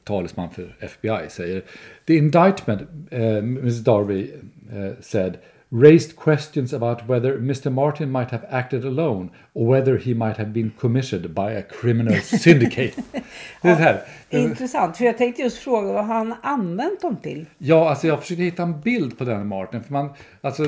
talesman 0.05 0.51
för 0.51 0.77
FBI 0.81 1.29
säger 1.29 1.63
The 2.07 2.17
indictment, 2.17 2.83
uh, 3.13 3.19
Mrs 3.39 3.85
Darby 3.85 4.33
eh, 4.73 4.93
said 5.01 5.37
raised 5.73 6.17
questions 6.17 6.73
about 6.73 6.99
whether 7.09 7.37
Mr 7.39 7.71
Martin 7.71 8.11
might 8.11 8.31
have 8.31 8.47
acted 8.51 8.85
alone 8.85 9.29
or 9.53 9.75
whether 9.75 9.99
he 9.99 10.15
might 10.15 10.37
have 10.37 10.51
been 10.51 10.71
commissioned 10.81 11.35
by 11.35 11.57
a 11.57 11.63
criminal 11.81 12.17
syndicate. 12.17 13.03
det 13.63 13.69
är 13.69 13.75
här. 13.75 14.01
Intressant, 14.31 14.97
för 14.97 15.05
jag 15.05 15.19
tänkte 15.19 15.43
just 15.43 15.59
fråga 15.59 15.93
vad 15.93 16.05
han 16.05 16.35
använt 16.43 17.01
dem 17.01 17.17
till. 17.17 17.47
Ja, 17.59 17.91
alltså 17.91 18.07
jag 18.07 18.21
försökte 18.21 18.43
hitta 18.43 18.63
en 18.63 18.81
bild 18.81 19.19
på 19.19 19.25
den 19.25 19.47
Martin. 19.47 19.83
För 19.83 19.93
man, 19.93 20.11
alltså, 20.41 20.65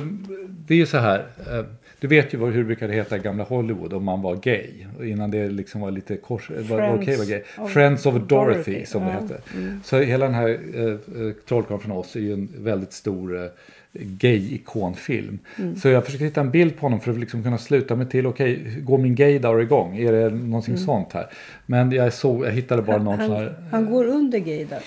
det 0.48 0.74
är 0.74 0.78
ju 0.78 0.86
så 0.86 0.98
här. 0.98 1.18
Eh, 1.18 1.64
du 2.02 2.08
vet 2.08 2.34
ju 2.34 2.38
hur 2.38 2.58
det 2.58 2.64
brukade 2.64 2.92
heta 2.92 3.16
i 3.16 3.18
gamla 3.18 3.44
Hollywood 3.44 3.92
om 3.92 4.04
man 4.04 4.22
var 4.22 4.36
gay. 4.36 4.70
Innan 5.02 5.30
det 5.30 5.48
liksom 5.48 5.80
var 5.80 5.90
lite 5.90 6.16
kors, 6.16 6.50
var, 6.50 6.78
var 6.78 6.94
okej 6.94 7.12
att 7.12 7.18
vara 7.18 7.28
gay. 7.28 7.42
of 7.58 7.72
Friends 7.72 8.06
of 8.06 8.14
Dorothy, 8.14 8.72
Dorothy, 8.72 8.86
som 8.86 9.02
det 9.02 9.08
ja. 9.08 9.20
hette. 9.20 9.40
Så 9.84 9.98
hela 9.98 10.24
den 10.24 10.34
här 10.34 10.48
eh, 10.74 10.84
eh, 10.84 11.32
Trollkarlen 11.48 11.80
från 11.80 11.92
oss 11.92 12.16
är 12.16 12.20
ju 12.20 12.32
en 12.32 12.48
väldigt 12.58 12.92
stor 12.92 13.44
eh, 13.44 13.50
gay-ikonfilm. 13.92 15.38
Mm. 15.58 15.76
Så 15.76 15.88
jag 15.88 16.04
försökte 16.04 16.24
hitta 16.24 16.40
en 16.40 16.50
bild 16.50 16.76
på 16.76 16.86
honom 16.86 17.00
för 17.00 17.10
att 17.10 17.18
liksom 17.18 17.42
kunna 17.42 17.58
sluta 17.58 17.96
mig 17.96 18.08
till, 18.08 18.26
okej, 18.26 18.60
går 18.80 18.98
min 18.98 19.14
gaydar 19.14 19.60
igång? 19.60 19.98
Är 19.98 20.12
det 20.12 20.30
någonting 20.30 20.78
sånt 20.78 21.12
här? 21.12 21.26
Men 21.72 21.92
jag, 21.92 22.12
såg, 22.12 22.44
jag 22.46 22.50
hittade 22.50 22.82
bara 22.82 22.98
någon 22.98 23.18
sån. 23.18 23.30
Han, 23.30 23.36
här... 23.38 23.54
han 23.70 23.90
går 23.90 24.04
under 24.04 24.38
gaydar. 24.38 24.78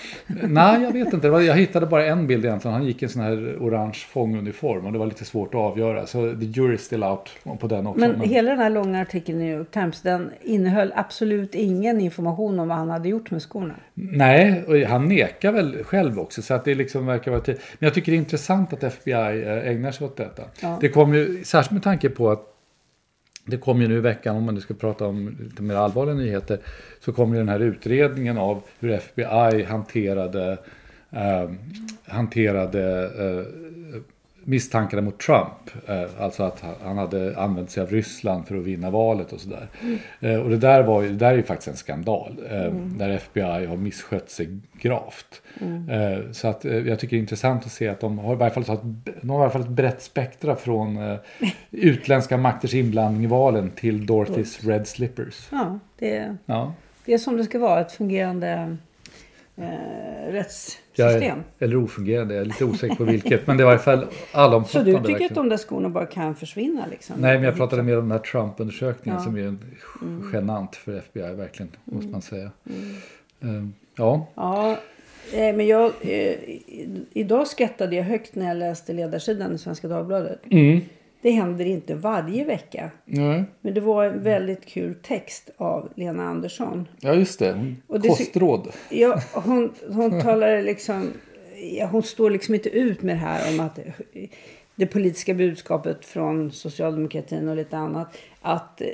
Nej, 0.48 0.82
jag 0.82 0.92
vet 0.92 1.14
inte. 1.14 1.30
Var- 1.30 1.40
Jag 1.40 1.54
hittade 1.54 1.86
bara 1.86 2.06
en 2.06 2.26
bild 2.26 2.44
egentligen. 2.44 2.74
Han 2.74 2.86
gick 2.86 3.02
i 3.02 3.04
en 3.04 3.08
sån 3.08 3.22
här 3.22 3.56
orange 3.60 3.98
fånguniform 4.08 4.86
och 4.86 4.92
det 4.92 4.98
var 4.98 5.06
lite 5.06 5.24
svårt 5.24 5.54
att 5.54 5.60
avgöra. 5.60 6.06
Så 6.06 6.32
the 6.32 6.44
jury 6.44 6.74
is 6.74 6.80
still 6.80 7.04
out 7.04 7.30
på 7.60 7.66
den 7.66 7.86
också. 7.86 8.00
Men 8.00 8.20
hela 8.20 8.50
den 8.50 8.58
här 8.58 8.70
långa 8.70 9.00
artikeln 9.02 9.40
i 9.40 9.44
New 9.44 9.58
York 9.58 9.70
Times 9.70 10.02
den 10.02 10.30
innehöll 10.42 10.92
absolut 10.96 11.54
ingen 11.54 12.00
information 12.00 12.60
om 12.60 12.68
vad 12.68 12.76
han 12.76 12.90
hade 12.90 13.08
gjort 13.08 13.30
med 13.30 13.42
skorna. 13.42 13.74
Nej, 13.94 14.64
och 14.66 14.76
han 14.76 15.08
nekar 15.08 15.52
väl 15.52 15.84
själv 15.84 16.20
också. 16.20 16.42
Så 16.42 16.54
att 16.54 16.64
det 16.64 16.74
liksom 16.74 17.06
verkar 17.06 17.30
vara. 17.30 17.42
Men 17.46 17.56
jag 17.78 17.94
tycker 17.94 18.12
det 18.12 18.16
är 18.16 18.18
intressant 18.18 18.72
att 18.72 18.82
FBI 18.82 19.12
eh, 19.42 19.68
ägnar 19.70 19.90
sig 19.90 20.06
åt 20.06 20.16
detta. 20.16 20.42
Ja. 20.62 20.78
Det 20.80 20.88
kommer 20.88 21.16
ju, 21.16 21.44
särskilt 21.44 21.72
med 21.72 21.82
tanke 21.82 22.08
på 22.08 22.30
att 22.30 22.55
det 23.46 23.56
kom 23.56 23.82
ju 23.82 23.88
nu 23.88 23.96
i 23.96 24.00
veckan, 24.00 24.36
om 24.36 24.44
man 24.44 24.54
nu 24.54 24.60
ska 24.60 24.74
prata 24.74 25.06
om 25.06 25.36
lite 25.40 25.62
mer 25.62 25.74
allvarliga 25.74 26.14
nyheter, 26.14 26.58
så 27.00 27.12
kom 27.12 27.32
ju 27.32 27.38
den 27.38 27.48
här 27.48 27.60
utredningen 27.60 28.38
av 28.38 28.62
hur 28.80 28.90
FBI 28.90 29.62
hanterade, 29.62 30.58
eh, 31.10 31.50
hanterade 32.06 33.10
eh, 33.18 34.00
misstankarna 34.46 35.02
mot 35.02 35.20
Trump. 35.20 35.88
Eh, 35.88 36.22
alltså 36.22 36.42
att 36.42 36.64
han 36.82 36.98
hade 36.98 37.38
använt 37.38 37.70
sig 37.70 37.82
av 37.82 37.90
Ryssland 37.90 38.48
för 38.48 38.56
att 38.56 38.62
vinna 38.62 38.90
valet 38.90 39.32
och 39.32 39.40
sådär. 39.40 39.68
Mm. 39.82 39.98
Eh, 40.20 40.40
och 40.40 40.50
det 40.50 40.56
där, 40.56 40.82
var 40.82 41.02
det 41.02 41.08
där 41.08 41.32
är 41.32 41.36
ju 41.36 41.42
faktiskt 41.42 41.68
en 41.68 41.76
skandal. 41.76 42.38
Eh, 42.50 42.64
mm. 42.64 42.98
Där 42.98 43.10
FBI 43.10 43.66
har 43.66 43.76
misskött 43.76 44.30
sig 44.30 44.58
gravt. 44.72 45.42
Mm. 45.60 46.34
Så 46.34 46.48
att 46.48 46.64
jag 46.64 46.98
tycker 46.98 47.16
det 47.16 47.18
är 47.18 47.20
intressant 47.20 47.66
att 47.66 47.72
se 47.72 47.88
att 47.88 48.00
de 48.00 48.18
har 48.18 48.32
i 48.32 48.36
varje 48.36 48.52
fall, 48.52 48.62
ett, 48.62 48.80
de 49.20 49.30
har 49.30 49.38
i 49.38 49.42
alla 49.42 49.50
fall 49.50 49.62
ett 49.62 49.68
brett 49.68 50.02
spektra 50.02 50.56
från 50.56 51.18
utländska 51.70 52.36
makters 52.36 52.74
inblandning 52.74 53.24
i 53.24 53.26
valen 53.26 53.70
till 53.70 54.06
Dorothy's 54.06 54.68
Red 54.68 54.86
Slippers. 54.86 55.48
Ja, 55.50 55.78
det, 55.98 56.36
ja. 56.46 56.72
det 57.04 57.14
är 57.14 57.18
som 57.18 57.36
det 57.36 57.44
ska 57.44 57.58
vara. 57.58 57.80
Ett 57.80 57.92
fungerande 57.92 58.76
eh, 59.56 60.32
rättssystem. 60.32 61.38
Är, 61.58 61.64
eller 61.64 61.76
ofungerande, 61.76 62.34
jag 62.34 62.40
är 62.40 62.44
lite 62.44 62.64
osäker 62.64 62.94
på 62.94 63.04
vilket. 63.04 63.46
men 63.46 63.56
det 63.56 63.64
var 63.64 63.70
i 63.70 63.74
alla 63.74 63.82
fall 63.82 64.06
allomfattande. 64.32 64.92
Så 64.92 64.98
du 64.98 65.04
tycker 65.04 65.12
verkligen. 65.12 65.32
att 65.32 65.36
de 65.36 65.48
där 65.48 65.56
skorna 65.56 65.88
bara 65.88 66.06
kan 66.06 66.34
försvinna? 66.34 66.86
Liksom? 66.90 67.16
Nej, 67.18 67.34
men 67.34 67.44
jag 67.44 67.56
pratade 67.56 67.82
mer 67.82 67.98
om 67.98 68.08
den 68.08 68.12
här 68.12 68.18
Trump-undersökningen 68.18 69.18
ja. 69.18 69.24
som 69.24 69.36
är 69.36 69.42
en 69.42 69.60
mm. 70.02 70.30
genant 70.32 70.76
för 70.76 70.98
FBI 70.98 71.34
verkligen, 71.34 71.72
mm. 71.86 71.96
måste 71.96 72.10
man 72.12 72.22
säga. 72.22 72.50
Mm. 72.70 73.64
Uh, 73.64 73.68
ja. 73.96 74.26
ja. 74.34 74.78
Eh, 75.32 75.56
men 75.56 75.66
jag, 75.66 75.92
eh, 76.00 76.34
idag 77.12 77.46
skrattade 77.46 77.96
jag 77.96 78.04
högt 78.04 78.34
när 78.34 78.48
jag 78.48 78.56
läste 78.56 78.92
ledarsidan 78.92 79.54
i 79.54 79.58
Svenska 79.58 79.88
Dagbladet. 79.88 80.40
Mm. 80.50 80.80
Det 81.22 81.30
händer 81.30 81.64
inte 81.64 81.94
varje 81.94 82.44
vecka. 82.44 82.90
Nej. 83.04 83.44
Men 83.60 83.74
det 83.74 83.80
var 83.80 84.04
en 84.04 84.22
väldigt 84.22 84.66
kul 84.66 84.94
text 85.02 85.50
av 85.56 85.92
Lena 85.94 86.28
Andersson. 86.28 86.88
Ja, 87.00 87.14
just 87.14 87.38
det. 87.38 87.74
Och 87.86 88.00
det 88.00 88.08
Kostråd. 88.08 88.68
Ja, 88.90 89.20
hon, 89.32 89.72
hon 89.88 90.20
talar 90.20 90.62
liksom... 90.62 91.12
Hon 91.90 92.02
står 92.02 92.30
liksom 92.30 92.54
inte 92.54 92.68
ut 92.68 93.02
med 93.02 93.16
det 93.16 93.20
här 93.20 93.54
om 93.54 93.60
att 93.60 93.78
det 94.76 94.86
politiska 94.86 95.34
budskapet 95.34 96.04
från 96.04 96.52
socialdemokratin 96.52 97.48
och 97.48 97.56
lite 97.56 97.76
annat 97.76 98.16
att 98.46 98.80
eh, 98.80 98.86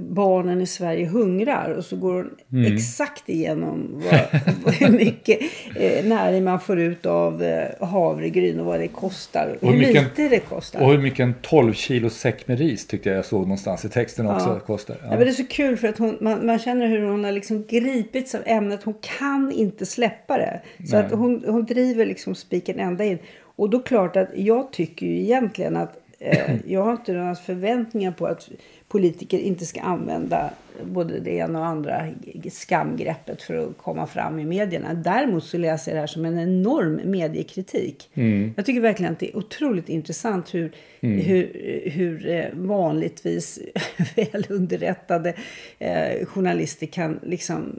barnen 0.00 0.60
i 0.60 0.66
Sverige 0.66 1.06
hungrar 1.06 1.74
och 1.78 1.84
så 1.84 1.96
går 1.96 2.14
hon 2.50 2.60
mm. 2.60 2.74
exakt 2.74 3.28
igenom 3.28 4.02
vad, 4.10 4.74
hur 4.74 4.90
mycket 4.90 5.40
eh, 5.76 6.04
näring 6.04 6.44
man 6.44 6.60
får 6.60 6.80
ut 6.80 7.06
av 7.06 7.42
eh, 7.42 7.86
havregryn 7.86 8.60
och 8.60 8.66
vad 8.66 8.80
det 8.80 8.88
kostar. 8.88 9.58
Och 9.60 9.68
hur, 9.68 9.80
hur 9.80 9.86
mycket, 9.86 10.02
lite 10.02 10.28
det 10.28 10.38
kostar. 10.38 10.80
Och 10.80 10.90
hur 10.90 10.98
mycket 10.98 11.20
en 11.20 11.34
12 11.42 11.72
kilo 11.72 12.10
säck 12.10 12.48
med 12.48 12.58
ris 12.58 12.86
tyckte 12.86 13.08
jag 13.08 13.18
jag 13.18 13.24
såg 13.24 13.42
någonstans 13.42 13.84
i 13.84 13.88
texten 13.88 14.26
också 14.26 14.48
ja. 14.48 14.58
kostar. 14.58 14.96
Ja. 15.00 15.04
ja. 15.04 15.10
men 15.10 15.20
det 15.20 15.28
är 15.28 15.32
så 15.32 15.46
kul 15.46 15.76
för 15.76 15.88
att 15.88 15.98
hon, 15.98 16.18
man, 16.20 16.46
man, 16.46 16.58
känner 16.58 16.86
hur 16.86 17.02
hon 17.02 17.24
har 17.24 17.32
liksom 17.32 17.64
gripits 17.68 18.34
av 18.34 18.42
ämnet. 18.46 18.82
Hon 18.82 18.94
kan 19.18 19.52
inte 19.52 19.86
släppa 19.86 20.38
det. 20.38 20.60
Så 20.90 20.96
att 20.96 21.12
hon, 21.12 21.44
hon 21.46 21.64
driver 21.64 22.06
liksom 22.06 22.34
spiken 22.34 22.80
ända 22.80 23.04
in. 23.04 23.18
Och 23.60 23.70
då 23.70 23.78
klart 23.78 24.16
att 24.16 24.28
jag 24.34 24.72
tycker 24.72 25.06
ju 25.06 25.20
egentligen 25.20 25.76
att 25.76 25.98
eh, 26.18 26.56
jag 26.66 26.82
har 26.82 26.92
inte 26.92 27.12
några 27.12 27.34
förväntningar 27.34 28.12
på 28.12 28.26
att 28.26 28.48
politiker 28.90 29.38
inte 29.38 29.66
ska 29.66 29.80
använda 29.80 30.50
både 30.84 31.20
det 31.20 31.30
ena 31.30 31.60
och 31.60 31.66
andra 31.66 32.06
skamgreppet 32.50 33.42
för 33.42 33.54
att 33.54 33.78
komma 33.78 34.06
fram 34.06 34.38
i 34.38 34.44
medierna. 34.44 34.94
Däremot 34.94 35.44
så 35.44 35.58
läser 35.58 35.90
jag 35.90 35.96
det 35.96 36.00
här 36.00 36.06
som 36.06 36.24
en 36.24 36.38
enorm 36.38 37.00
mediekritik. 37.04 38.10
Mm. 38.14 38.52
Jag 38.56 38.66
tycker 38.66 38.80
verkligen 38.80 39.12
att 39.12 39.18
det 39.18 39.28
är 39.28 39.36
otroligt 39.36 39.88
intressant 39.88 40.54
hur, 40.54 40.72
mm. 41.00 41.20
hur, 41.20 41.50
hur 41.90 42.28
eh, 42.28 42.44
vanligtvis 42.52 43.58
välunderrättade 44.16 45.34
eh, 45.78 46.26
journalister 46.26 46.86
kan 46.86 47.18
liksom 47.22 47.74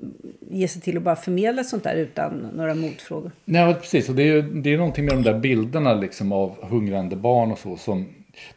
ge 0.50 0.68
sig 0.68 0.82
till 0.82 0.98
att 0.98 1.04
bara 1.04 1.16
förmedla 1.16 1.64
sånt 1.64 1.84
där 1.84 1.96
utan 1.96 2.48
några 2.56 2.76
motfrågor. 2.76 3.32
Nej, 3.46 3.74
precis. 3.74 4.10
Och 4.10 4.16
det 4.16 4.24
är 4.24 4.36
ju 4.36 4.42
det 4.42 4.74
är 4.74 4.78
någonting 4.78 5.06
med 5.06 5.14
de 5.14 5.24
där 5.24 5.40
bilderna 5.40 5.94
liksom 5.94 6.32
av 6.32 6.56
hungrande 6.70 7.16
barn 7.16 7.52
och 7.52 7.60
så 7.60 7.78
som 7.78 8.06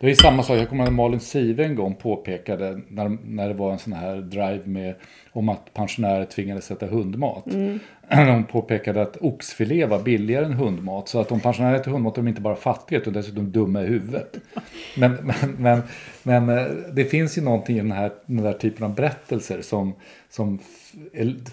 det 0.00 0.10
är 0.10 0.14
samma 0.14 0.42
sak, 0.42 0.58
jag 0.58 0.68
kommer 0.68 0.84
ihåg 0.84 0.92
Malin 0.92 1.20
Sive 1.20 1.64
en 1.64 1.74
gång 1.74 1.94
påpekade 1.94 2.80
när, 2.88 3.08
när 3.24 3.48
det 3.48 3.54
var 3.54 3.72
en 3.72 3.78
sån 3.78 3.92
här 3.92 4.16
drive 4.16 4.62
med 4.64 4.94
om 5.34 5.48
att 5.48 5.74
pensionärer 5.74 6.24
tvingades 6.24 6.70
äta 6.70 6.86
hundmat. 6.86 7.46
Mm. 7.46 7.78
De 8.08 8.44
påpekade 8.44 9.02
att 9.02 9.16
oxfilé 9.20 9.86
var 9.86 10.02
billigare 10.02 10.44
än 10.44 10.52
hundmat. 10.52 11.08
Så 11.08 11.20
att 11.20 11.32
om 11.32 11.40
pensionärer 11.40 11.76
äter 11.76 11.90
hundmat 11.90 12.18
är 12.18 12.22
de 12.22 12.28
inte 12.28 12.40
bara 12.40 12.56
fattiga 12.56 12.98
utan 12.98 13.12
dessutom 13.12 13.52
dumma 13.52 13.82
i 13.82 13.86
huvudet. 13.86 14.36
Men, 14.96 15.12
men, 15.12 15.56
men, 15.58 15.82
men 16.22 16.58
eh, 16.58 16.64
det 16.92 17.04
finns 17.04 17.38
ju 17.38 17.42
någonting 17.42 17.76
i 17.76 17.80
den 17.80 17.92
här, 17.92 18.12
den 18.26 18.44
här 18.44 18.52
typen 18.52 18.84
av 18.84 18.94
berättelser 18.94 19.62
som, 19.62 19.94
som 20.30 20.58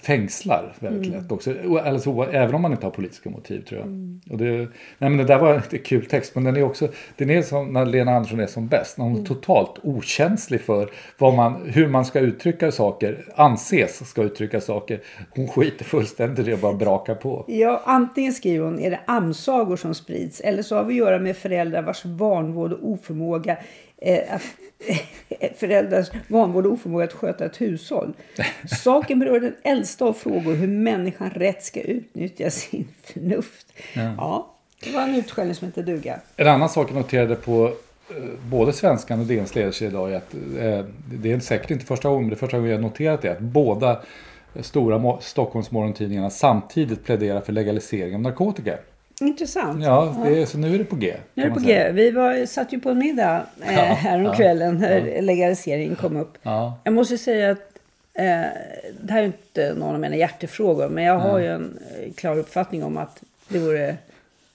fängslar 0.01 0.73
väldigt 0.79 1.07
mm. 1.07 1.21
lätt 1.21 1.31
också. 1.31 1.53
Alltså, 1.85 2.27
även 2.31 2.55
om 2.55 2.61
man 2.61 2.71
inte 2.71 2.85
har 2.85 2.91
politiska 2.91 3.29
motiv 3.29 3.61
tror 3.61 3.79
jag. 3.79 3.88
Mm. 3.88 4.21
Och 4.29 4.38
det, 4.38 4.57
nej, 4.97 5.09
men 5.09 5.17
det 5.17 5.23
där 5.23 5.39
var 5.39 5.53
en 5.53 5.79
kul 5.79 6.05
text 6.05 6.35
men 6.35 6.43
den 6.43 6.57
är 6.57 6.63
också, 6.63 6.88
den 7.15 7.29
är 7.29 7.41
som 7.41 7.73
när 7.73 7.85
Lena 7.85 8.11
Andersson 8.11 8.39
är 8.39 8.47
som 8.47 8.67
bäst. 8.67 8.97
När 8.97 9.05
hon 9.05 9.13
är 9.13 9.17
mm. 9.17 9.27
totalt 9.27 9.79
okänslig 9.83 10.61
för 10.61 10.89
vad 11.17 11.33
man, 11.33 11.61
hur 11.65 11.88
man 11.88 12.05
ska 12.05 12.19
uttrycka 12.19 12.71
saker, 12.71 13.25
anses 13.71 14.09
ska 14.09 14.23
uttrycka 14.23 14.61
saker. 14.61 15.01
Hon 15.29 15.47
skiter 15.47 15.85
fullständigt 15.85 16.39
i 16.39 16.49
det 16.49 16.53
och 16.53 16.59
bara 16.59 16.73
brakar 16.73 17.15
på. 17.15 17.45
Ja, 17.47 17.81
antingen 17.85 18.33
skriver 18.33 18.65
hon 18.65 18.79
är 18.79 18.89
det 18.89 18.99
amsagor 19.05 19.77
som 19.77 19.95
sprids 19.95 20.39
eller 20.41 20.63
så 20.63 20.75
har 20.75 20.83
vi 20.83 20.93
att 20.93 21.07
göra 21.07 21.19
med 21.19 21.37
föräldrar 21.37 21.81
vars 21.81 22.05
vanvård 22.05 22.73
och 22.73 22.89
oförmåga 22.89 23.57
eh, 23.97 24.35
att, 24.35 24.41
föräldrars 25.57 26.07
vanvård 26.27 26.65
och 26.65 26.73
oförmåga 26.73 27.03
att 27.03 27.13
sköta 27.13 27.45
ett 27.45 27.61
hushåll. 27.61 28.13
Saken 28.83 29.19
berör 29.19 29.39
den 29.39 29.55
äldsta 29.63 30.05
av 30.05 30.13
frågor 30.13 30.53
hur 30.53 30.67
människan 30.67 31.29
rätt 31.29 31.63
ska 31.63 31.81
utnyttja 31.81 32.49
sin 32.49 32.87
förnuft. 33.03 33.73
Ja, 33.93 34.13
ja 34.17 34.55
det 34.83 34.91
var 34.91 35.01
en 35.01 35.15
utskällning 35.15 35.55
som 35.55 35.65
inte 35.65 35.81
duga. 35.81 36.19
En 36.35 36.47
annan 36.47 36.69
sak 36.69 36.89
jag 36.89 36.95
noterade 36.95 37.35
på 37.35 37.73
både 38.49 38.73
Svenskan 38.73 39.19
och 39.19 39.25
DNs 39.25 39.55
ledarsida 39.55 39.91
idag 39.91 40.11
är 40.11 40.17
att 40.17 40.33
eh, 40.33 40.85
det 41.13 41.31
är 41.31 41.39
säkert 41.39 41.71
inte 41.71 41.85
första 41.85 42.09
gången, 42.09 42.23
men 42.23 42.29
det 42.29 42.35
är 42.35 42.39
första 42.39 42.57
gången 42.57 42.71
jag 42.71 42.81
noterat 42.81 43.21
det, 43.21 43.31
att 43.31 43.39
båda 43.39 44.01
stora 44.59 45.17
Stockholmsmorgontidningarna 45.21 46.29
samtidigt 46.29 47.03
pläderar 47.03 47.41
för 47.41 47.53
legalisering 47.53 48.15
av 48.15 48.21
narkotika. 48.21 48.77
Intressant. 49.21 49.83
Ja, 49.83 50.27
är, 50.27 50.45
så 50.45 50.57
nu 50.57 50.73
är 50.73 50.77
det 50.77 50.83
på 50.83 50.95
G. 50.95 51.13
Nu 51.33 51.43
är 51.43 51.47
det 51.47 51.53
på 51.53 51.59
G. 51.59 51.91
Vi 51.91 52.11
var, 52.11 52.45
satt 52.45 52.73
ju 52.73 52.79
på 52.79 52.89
en 52.89 52.97
middag 52.97 53.45
eh, 53.61 53.75
ja, 53.75 53.81
häromkvällen 53.81 54.73
ja, 54.81 54.89
när 54.89 55.07
ja. 55.07 55.21
legaliseringen 55.21 55.95
kom 55.95 56.17
upp. 56.17 56.37
Ja. 56.41 56.79
Jag 56.83 56.93
måste 56.93 57.17
säga 57.17 57.51
att 57.51 57.79
eh, 58.13 58.23
det 59.01 59.13
här 59.13 59.21
är 59.21 59.25
inte 59.25 59.73
någon 59.73 59.93
av 59.93 59.99
mina 59.99 60.15
hjärtefrågor 60.15 60.89
men 60.89 61.03
jag 61.03 61.19
har 61.19 61.39
ju 61.39 61.47
en 61.47 61.79
eh, 62.01 62.13
klar 62.13 62.37
uppfattning 62.37 62.83
om 62.83 62.97
att 62.97 63.23
det 63.47 63.59
vore 63.59 63.97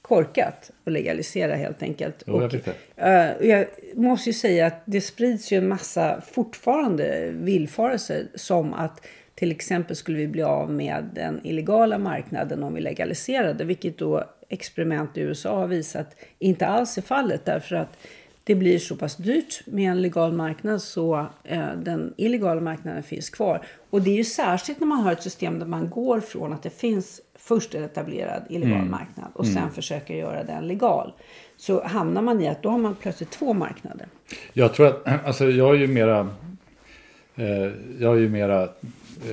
korkat 0.09 0.71
att 0.85 0.93
legalisera 0.93 1.55
helt 1.55 1.83
enkelt. 1.83 2.23
Jo, 2.27 2.35
och, 2.35 2.55
jag, 2.97 3.41
uh, 3.41 3.49
jag 3.49 3.67
måste 3.95 4.31
ju 4.31 4.35
säga 4.35 4.67
att 4.67 4.83
det 4.85 5.01
sprids 5.01 5.53
ju 5.53 5.59
en 5.59 5.69
massa 5.69 6.21
fortfarande 6.21 7.31
villfarelser 7.33 8.27
som 8.35 8.75
att 8.75 9.07
till 9.35 9.51
exempel 9.51 9.97
skulle 9.97 10.19
vi 10.19 10.27
bli 10.27 10.43
av 10.43 10.71
med 10.71 11.05
den 11.15 11.41
illegala 11.45 11.99
marknaden 11.99 12.63
om 12.63 12.75
vi 12.75 12.81
legaliserade, 12.81 13.65
vilket 13.65 13.99
då 13.99 14.25
experiment 14.49 15.17
i 15.17 15.21
USA 15.21 15.59
har 15.59 15.67
visat 15.67 16.17
inte 16.39 16.67
alls 16.67 16.99
är 16.99 17.03
fallet 17.03 17.45
därför 17.45 17.77
att 17.77 17.99
det 18.47 18.55
blir 18.55 18.79
så 18.79 18.97
pass 18.97 19.17
dyrt 19.17 19.61
med 19.67 19.91
en 19.91 20.03
legal 20.03 20.33
marknad 20.33 20.83
så 20.83 21.27
eh, 21.45 21.73
den 21.77 22.15
illegala 22.17 22.61
marknaden 22.61 23.03
finns 23.03 23.31
kvar. 23.31 23.67
Och 23.91 24.03
det 24.03 24.11
är 24.11 24.15
ju 24.15 24.25
särskilt 24.25 24.81
när 24.81 24.87
man 24.87 24.99
har 24.99 25.13
ett 25.13 25.23
system 25.23 25.59
där 25.59 25.67
man 25.67 25.91
går 25.91 26.21
från 26.21 26.53
att 26.53 26.63
det 26.63 26.71
finns 26.71 27.21
först 27.35 27.75
en 27.75 27.85
etablerad 27.85 28.43
illegal 28.49 28.79
mm. 28.79 28.91
marknad 28.91 29.27
och 29.33 29.47
sen 29.47 29.59
mm. 29.59 29.71
försöker 29.71 30.15
göra 30.15 30.45
den 30.45 30.69
legal. 30.69 31.13
Så 31.57 31.85
hamnar 31.85 32.23
man 32.23 32.41
i 32.41 32.49
att 32.49 32.63
då 32.63 32.69
har 32.69 32.79
man 32.79 32.95
plötsligt 32.95 33.31
två 33.31 33.53
marknader. 33.53 34.07
Jag 34.53 34.75
tror 34.75 34.87
att, 34.87 35.07
alltså 35.27 35.45
jag 35.51 35.75
är 35.75 35.79
ju 35.79 35.87
mera, 35.87 36.21
eh, 37.37 37.47
jag 37.99 38.17
är 38.17 38.21
ju 38.21 38.29
mera 38.29 38.69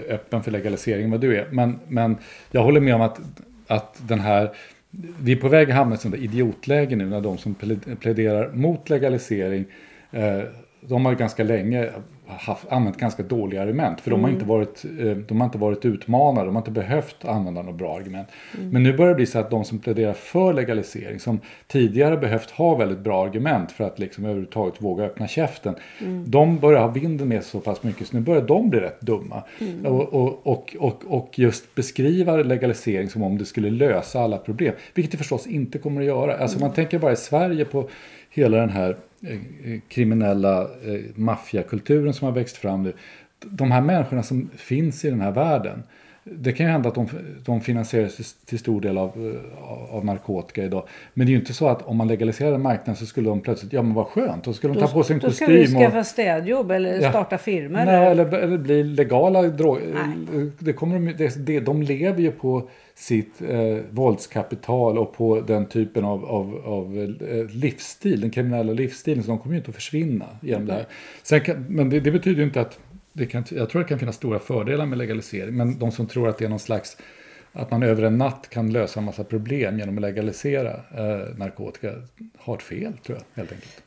öppen 0.10 0.43
för 0.43 0.51
legalisering 0.51 1.03
än 1.03 1.12
vad 1.12 1.22
du 1.22 1.38
är. 1.38 1.48
Men, 1.51 1.79
men 1.88 2.17
jag 2.51 2.63
håller 2.63 2.82
med 2.82 2.96
om 2.96 3.01
att, 3.01 3.20
att 3.67 4.01
den 4.08 4.20
här 4.20 4.55
vi 5.21 5.31
är 5.31 5.35
på 5.35 5.47
väg 5.47 5.71
att 5.71 5.77
hamna 5.77 5.93
i 5.93 5.95
ett 5.95 6.01
sånt 6.01 6.15
idiotläge 6.15 6.95
nu 6.95 7.05
när 7.05 7.21
de 7.21 7.38
som 7.38 7.55
pläderar 8.00 8.51
mot 8.53 8.89
legalisering 8.89 9.65
eh, 10.12 10.41
de 10.81 11.05
har 11.05 11.12
ju 11.12 11.17
ganska 11.17 11.43
länge 11.43 11.89
haft, 12.39 12.67
använt 12.69 12.97
ganska 12.97 13.23
dåliga 13.23 13.61
argument. 13.61 14.01
För 14.01 14.11
mm. 14.11 14.21
de, 14.21 14.23
har 14.23 14.33
inte 14.33 14.45
varit, 14.45 14.85
eh, 14.99 15.17
de 15.27 15.41
har 15.41 15.45
inte 15.45 15.57
varit 15.57 15.85
utmanade, 15.85 16.45
de 16.45 16.55
har 16.55 16.61
inte 16.61 16.71
behövt 16.71 17.25
använda 17.25 17.61
några 17.61 17.77
bra 17.77 17.95
argument. 17.97 18.27
Mm. 18.57 18.69
Men 18.69 18.83
nu 18.83 18.97
börjar 18.97 19.09
det 19.09 19.15
bli 19.15 19.25
så 19.25 19.39
att 19.39 19.51
de 19.51 19.65
som 19.65 19.79
pläderar 19.79 20.13
för 20.13 20.53
legalisering, 20.53 21.19
som 21.19 21.39
tidigare 21.67 22.17
behövt 22.17 22.51
ha 22.51 22.75
väldigt 22.75 22.99
bra 22.99 23.25
argument 23.25 23.71
för 23.71 23.83
att 23.83 23.99
liksom 23.99 24.25
överhuvudtaget 24.25 24.81
våga 24.81 25.03
öppna 25.03 25.27
käften. 25.27 25.75
Mm. 26.01 26.23
De 26.27 26.59
börjar 26.59 26.81
ha 26.81 26.87
vinden 26.87 27.27
med 27.27 27.43
så 27.43 27.59
pass 27.59 27.83
mycket 27.83 28.07
så 28.07 28.17
nu 28.17 28.23
börjar 28.23 28.41
de 28.41 28.69
bli 28.69 28.79
rätt 28.79 29.01
dumma. 29.01 29.43
Mm. 29.59 29.85
Och, 29.85 30.13
och, 30.13 30.47
och, 30.47 30.75
och, 30.79 31.03
och 31.07 31.39
just 31.39 31.75
beskriva 31.75 32.35
legalisering 32.35 33.09
som 33.09 33.23
om 33.23 33.37
det 33.37 33.45
skulle 33.45 33.69
lösa 33.69 34.19
alla 34.19 34.37
problem. 34.37 34.73
Vilket 34.93 35.11
det 35.11 35.17
förstås 35.17 35.47
inte 35.47 35.77
kommer 35.77 36.01
att 36.01 36.07
göra. 36.07 36.37
Alltså 36.37 36.59
man 36.59 36.73
tänker 36.73 36.99
bara 36.99 37.11
i 37.11 37.15
Sverige 37.15 37.65
på 37.65 37.89
hela 38.29 38.57
den 38.57 38.69
här 38.69 38.89
eh, 38.89 38.95
Eh, 39.27 39.71
eh, 39.71 39.79
kriminella 39.87 40.61
eh, 40.61 41.01
maffiakulturen 41.15 42.13
som 42.13 42.25
har 42.25 42.33
växt 42.33 42.57
fram 42.57 42.83
nu. 42.83 42.93
De 43.39 43.71
här 43.71 43.81
människorna 43.81 44.23
som 44.23 44.49
finns 44.55 45.05
i 45.05 45.09
den 45.09 45.21
här 45.21 45.31
världen 45.31 45.83
det 46.23 46.51
kan 46.51 46.65
ju 46.65 46.71
hända 46.71 46.89
att 46.89 46.95
de, 46.95 47.07
de 47.45 47.61
finansieras 47.61 48.35
till, 48.45 48.59
stor 48.59 48.81
del 48.81 48.97
av, 48.97 49.41
av 49.91 50.05
narkotika 50.05 50.63
idag. 50.63 50.87
Men 51.13 51.27
det 51.27 51.29
är 51.29 51.33
ju 51.33 51.39
inte 51.39 51.53
så 51.53 51.67
att 51.67 51.81
om 51.81 51.97
man 51.97 52.07
legaliserar 52.07 52.57
marknaden 52.57 52.95
så 52.95 53.05
skulle 53.05 53.29
de 53.29 53.41
plötsligt, 53.41 53.73
ja 53.73 53.81
men 53.81 53.93
vad 53.93 54.07
skönt, 54.07 54.43
då 54.43 54.53
skulle 54.53 54.73
de 54.73 54.79
ta 54.79 54.87
på 54.87 55.03
sig 55.03 55.13
en 55.13 55.19
då 55.19 55.27
kostym. 55.27 55.47
Då 55.47 55.65
ska 55.65 55.77
vi 55.77 55.83
skaffa 55.83 55.99
och, 55.99 56.05
städjobb 56.05 56.71
eller 56.71 57.01
ja, 57.01 57.09
starta 57.09 57.37
firmor. 57.37 57.85
Nej, 57.85 58.11
eller, 58.11 58.33
eller 58.33 58.57
bli 58.57 58.83
legala 58.83 59.41
droger. 59.41 60.11
Det 60.59 60.73
kommer 60.73 60.99
de, 60.99 61.13
det, 61.13 61.45
det, 61.45 61.59
de 61.59 61.81
lever 61.81 62.21
ju 62.21 62.31
på 62.31 62.69
sitt 62.95 63.41
eh, 63.41 63.77
våldskapital 63.89 64.97
och 64.97 65.13
på 65.13 65.41
den 65.41 65.65
typen 65.65 66.05
av, 66.05 66.25
av, 66.25 66.61
av 66.65 67.15
eh, 67.29 67.55
livsstil, 67.55 68.21
den 68.21 68.31
kriminella 68.31 68.73
livsstilen. 68.73 69.23
Så 69.23 69.29
de 69.29 69.39
kommer 69.39 69.55
ju 69.55 69.59
inte 69.59 69.69
att 69.69 69.75
försvinna 69.75 70.25
genom 70.41 70.65
det 70.65 70.73
här. 70.73 70.85
Sen 71.23 71.41
kan, 71.41 71.65
men 71.69 71.89
det, 71.89 71.99
det 71.99 72.11
betyder 72.11 72.37
ju 72.37 72.43
inte 72.43 72.61
att 72.61 72.79
det 73.13 73.25
kan, 73.25 73.46
jag 73.50 73.70
tror 73.70 73.82
det 73.82 73.88
kan 73.88 74.00
finnas 74.00 74.15
stora 74.15 74.39
fördelar 74.39 74.86
med 74.86 74.98
legalisering. 74.98 75.58
Men 75.58 75.79
de 75.79 75.91
som 75.91 76.08
tror 76.08 76.29
att 76.29 76.38
det 76.38 76.46
är 76.46 76.50
någon 76.50 76.60
slags 76.60 76.98
att 77.53 77.72
man 77.72 77.84
över 77.84 78.03
en 78.03 78.17
natt 78.17 78.50
kan 78.50 78.72
lösa 78.72 79.00
en 79.00 79.05
massa 79.05 79.24
problem 79.24 79.79
genom 79.79 79.98
att 79.98 80.01
legalisera 80.01 80.72
eh, 80.72 81.38
narkotika 81.38 81.93
har 82.38 82.58
fel 82.58 82.93
tror 83.05 83.17
jag 83.17 83.41
helt 83.41 83.51
enkelt. 83.51 83.84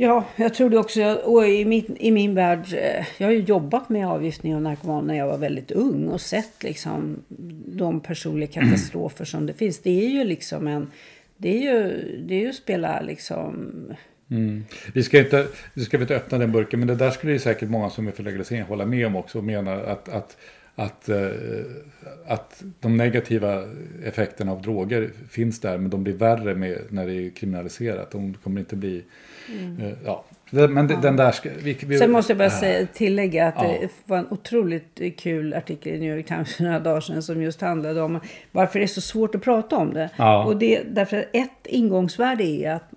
Ja, 0.00 0.24
jag 0.36 0.54
tror 0.54 0.70
det 0.70 0.78
också. 0.78 1.14
Och 1.14 1.48
i, 1.48 1.64
min, 1.64 1.96
i 2.00 2.10
min 2.10 2.34
värld, 2.34 2.66
eh, 2.72 3.06
jag 3.18 3.26
har 3.26 3.32
ju 3.32 3.40
jobbat 3.40 3.88
med 3.88 4.08
avgiftning 4.08 4.54
av 4.54 4.62
narkomaner 4.62 5.06
när 5.06 5.14
jag 5.14 5.26
var 5.26 5.38
väldigt 5.38 5.70
ung 5.70 6.08
och 6.08 6.20
sett 6.20 6.62
liksom 6.62 7.22
de 7.66 8.00
personliga 8.00 8.50
katastrofer 8.50 9.24
som 9.24 9.46
det 9.46 9.54
finns. 9.54 9.78
Det 9.78 10.04
är 10.04 10.08
ju 10.08 10.24
liksom 10.24 10.66
en, 10.66 10.90
det 11.36 11.48
är 11.48 11.60
ju, 11.60 12.06
det 12.26 12.34
är 12.34 12.40
ju 12.40 12.48
att 12.48 12.54
spela 12.54 13.00
liksom 13.00 13.74
Mm. 14.30 14.64
Vi, 14.92 15.02
ska 15.02 15.18
inte, 15.18 15.46
vi 15.74 15.84
ska 15.84 16.00
inte 16.00 16.16
öppna 16.16 16.38
den 16.38 16.52
burken, 16.52 16.80
men 16.80 16.88
det 16.88 16.94
där 16.94 17.10
skulle 17.10 17.32
ju 17.32 17.38
säkert 17.38 17.68
många 17.68 17.90
som 17.90 18.08
är 18.08 18.12
för 18.12 18.22
legalisering 18.22 18.62
hålla 18.62 18.86
med 18.86 19.06
om 19.06 19.16
också. 19.16 19.38
Och 19.38 19.44
menar 19.44 19.76
att, 19.76 20.08
att, 20.08 20.36
att, 20.74 21.08
uh, 21.08 21.26
att 22.26 22.62
de 22.80 22.96
negativa 22.96 23.64
effekterna 24.04 24.52
av 24.52 24.62
droger 24.62 25.10
finns 25.30 25.60
där, 25.60 25.78
men 25.78 25.90
de 25.90 26.04
blir 26.04 26.14
värre 26.14 26.54
med, 26.54 26.78
när 26.88 27.06
det 27.06 27.14
är 27.14 27.30
kriminaliserat. 27.30 28.10
De 28.10 28.34
kommer 28.34 28.60
inte 28.60 28.76
bli... 28.76 29.04
Mm. 29.58 29.80
Uh, 29.80 29.92
ja. 30.04 30.24
Men 30.50 30.88
ja. 30.90 30.96
den 31.02 31.16
där 31.16 31.32
ska, 31.32 31.50
vi, 31.62 31.78
vi, 31.86 31.98
Sen 31.98 32.10
måste 32.10 32.32
jag 32.32 32.38
bara 32.38 32.50
säga, 32.50 32.86
tillägga 32.92 33.46
att 33.46 33.54
ja. 33.56 33.62
det 33.62 33.88
var 34.04 34.18
en 34.18 34.26
otroligt 34.30 35.00
kul 35.16 35.54
artikel 35.54 35.94
i 35.94 35.98
New 35.98 36.16
York 36.16 36.26
Times 36.26 36.56
för 36.56 36.64
några 36.64 36.80
dagar 36.80 37.00
sedan 37.00 37.22
som 37.22 37.42
just 37.42 37.60
handlade 37.60 38.02
om 38.02 38.20
varför 38.52 38.78
det 38.78 38.84
är 38.84 38.86
så 38.86 39.00
svårt 39.00 39.34
att 39.34 39.42
prata 39.42 39.76
om 39.76 39.94
det. 39.94 40.10
Ja. 40.16 40.44
Och 40.44 40.56
det 40.56 40.82
därför 40.82 41.18
att 41.18 41.24
ett 41.32 41.66
ingångsvärde 41.66 42.44
är 42.44 42.74
att 42.74 42.90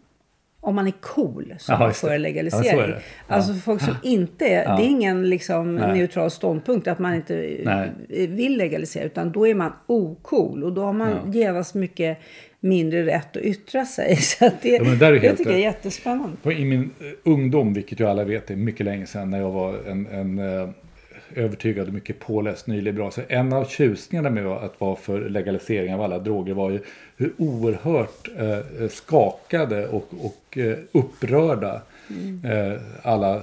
om 0.62 0.75
man 0.75 0.88
är 0.88 0.94
cool 1.01 1.56
så 1.60 1.74
Aha, 1.74 1.84
man 1.84 1.94
för 1.94 2.18
legalisering. 2.18 2.80
Ja, 2.80 2.88
ja. 2.88 3.36
Alltså 3.36 3.53
folk 3.53 3.82
som 3.82 3.96
inte 4.03 4.48
är, 4.48 4.63
ja. 4.63 4.75
det 4.75 4.84
är 4.84 4.88
ingen 4.88 5.30
liksom 5.30 5.75
neutral 5.75 6.32
ståndpunkt 6.32 6.88
att 6.88 7.00
man 7.00 7.15
inte 7.15 7.58
Nej. 7.63 7.91
vill 8.27 8.58
legalisera 8.58 9.03
utan 9.03 9.32
då 9.32 9.48
är 9.48 9.56
man 9.56 9.74
ocool 9.88 10.63
och 10.63 10.74
då 10.74 10.84
har 10.84 10.94
man 10.94 11.10
ja. 11.10 11.34
genast 11.34 11.74
mycket 11.74 12.18
mindre 12.60 13.06
rätt 13.06 13.38
att 13.38 13.44
yttra 13.44 13.86
sig. 13.86 14.15
Så 14.22 14.50
det, 14.62 14.70
ja, 14.70 14.84
det, 14.84 14.96
det 14.96 15.20
helt, 15.20 15.38
tycker 15.38 15.51
jag 15.51 15.60
är 15.60 15.63
jättespännande. 15.63 16.53
I 16.53 16.65
min 16.65 16.82
eh, 16.82 17.08
ungdom, 17.24 17.74
vilket 17.74 18.00
ju 18.00 18.08
alla 18.08 18.24
vet 18.24 18.51
är 18.51 18.56
mycket 18.56 18.86
länge 18.86 19.06
sedan 19.06 19.30
när 19.30 19.39
jag 19.39 19.51
var 19.51 19.74
en, 19.88 20.08
en 20.08 20.39
eh, 20.39 20.70
övertygad 21.36 21.88
och 21.88 21.94
mycket 21.94 22.20
påläst 22.20 22.68
nyliberal. 22.68 23.12
Så 23.12 23.22
en 23.28 23.54
av 23.54 23.66
tjusningarna 23.66 24.30
med 24.30 24.46
att 24.46 24.82
vara 24.82 24.96
för 24.96 25.30
legalisering 25.30 25.94
av 25.94 26.02
alla 26.02 26.20
droger 26.20 26.54
var 26.54 26.70
ju 26.70 26.80
hur 27.18 27.34
oerhört 27.38 28.30
eh, 28.38 28.88
skakade 28.90 29.88
och, 29.88 30.08
och 30.22 30.58
eh, 30.58 30.78
upprörda 30.92 31.82
mm. 32.10 32.46
eh, 32.46 32.82
alla, 33.04 33.42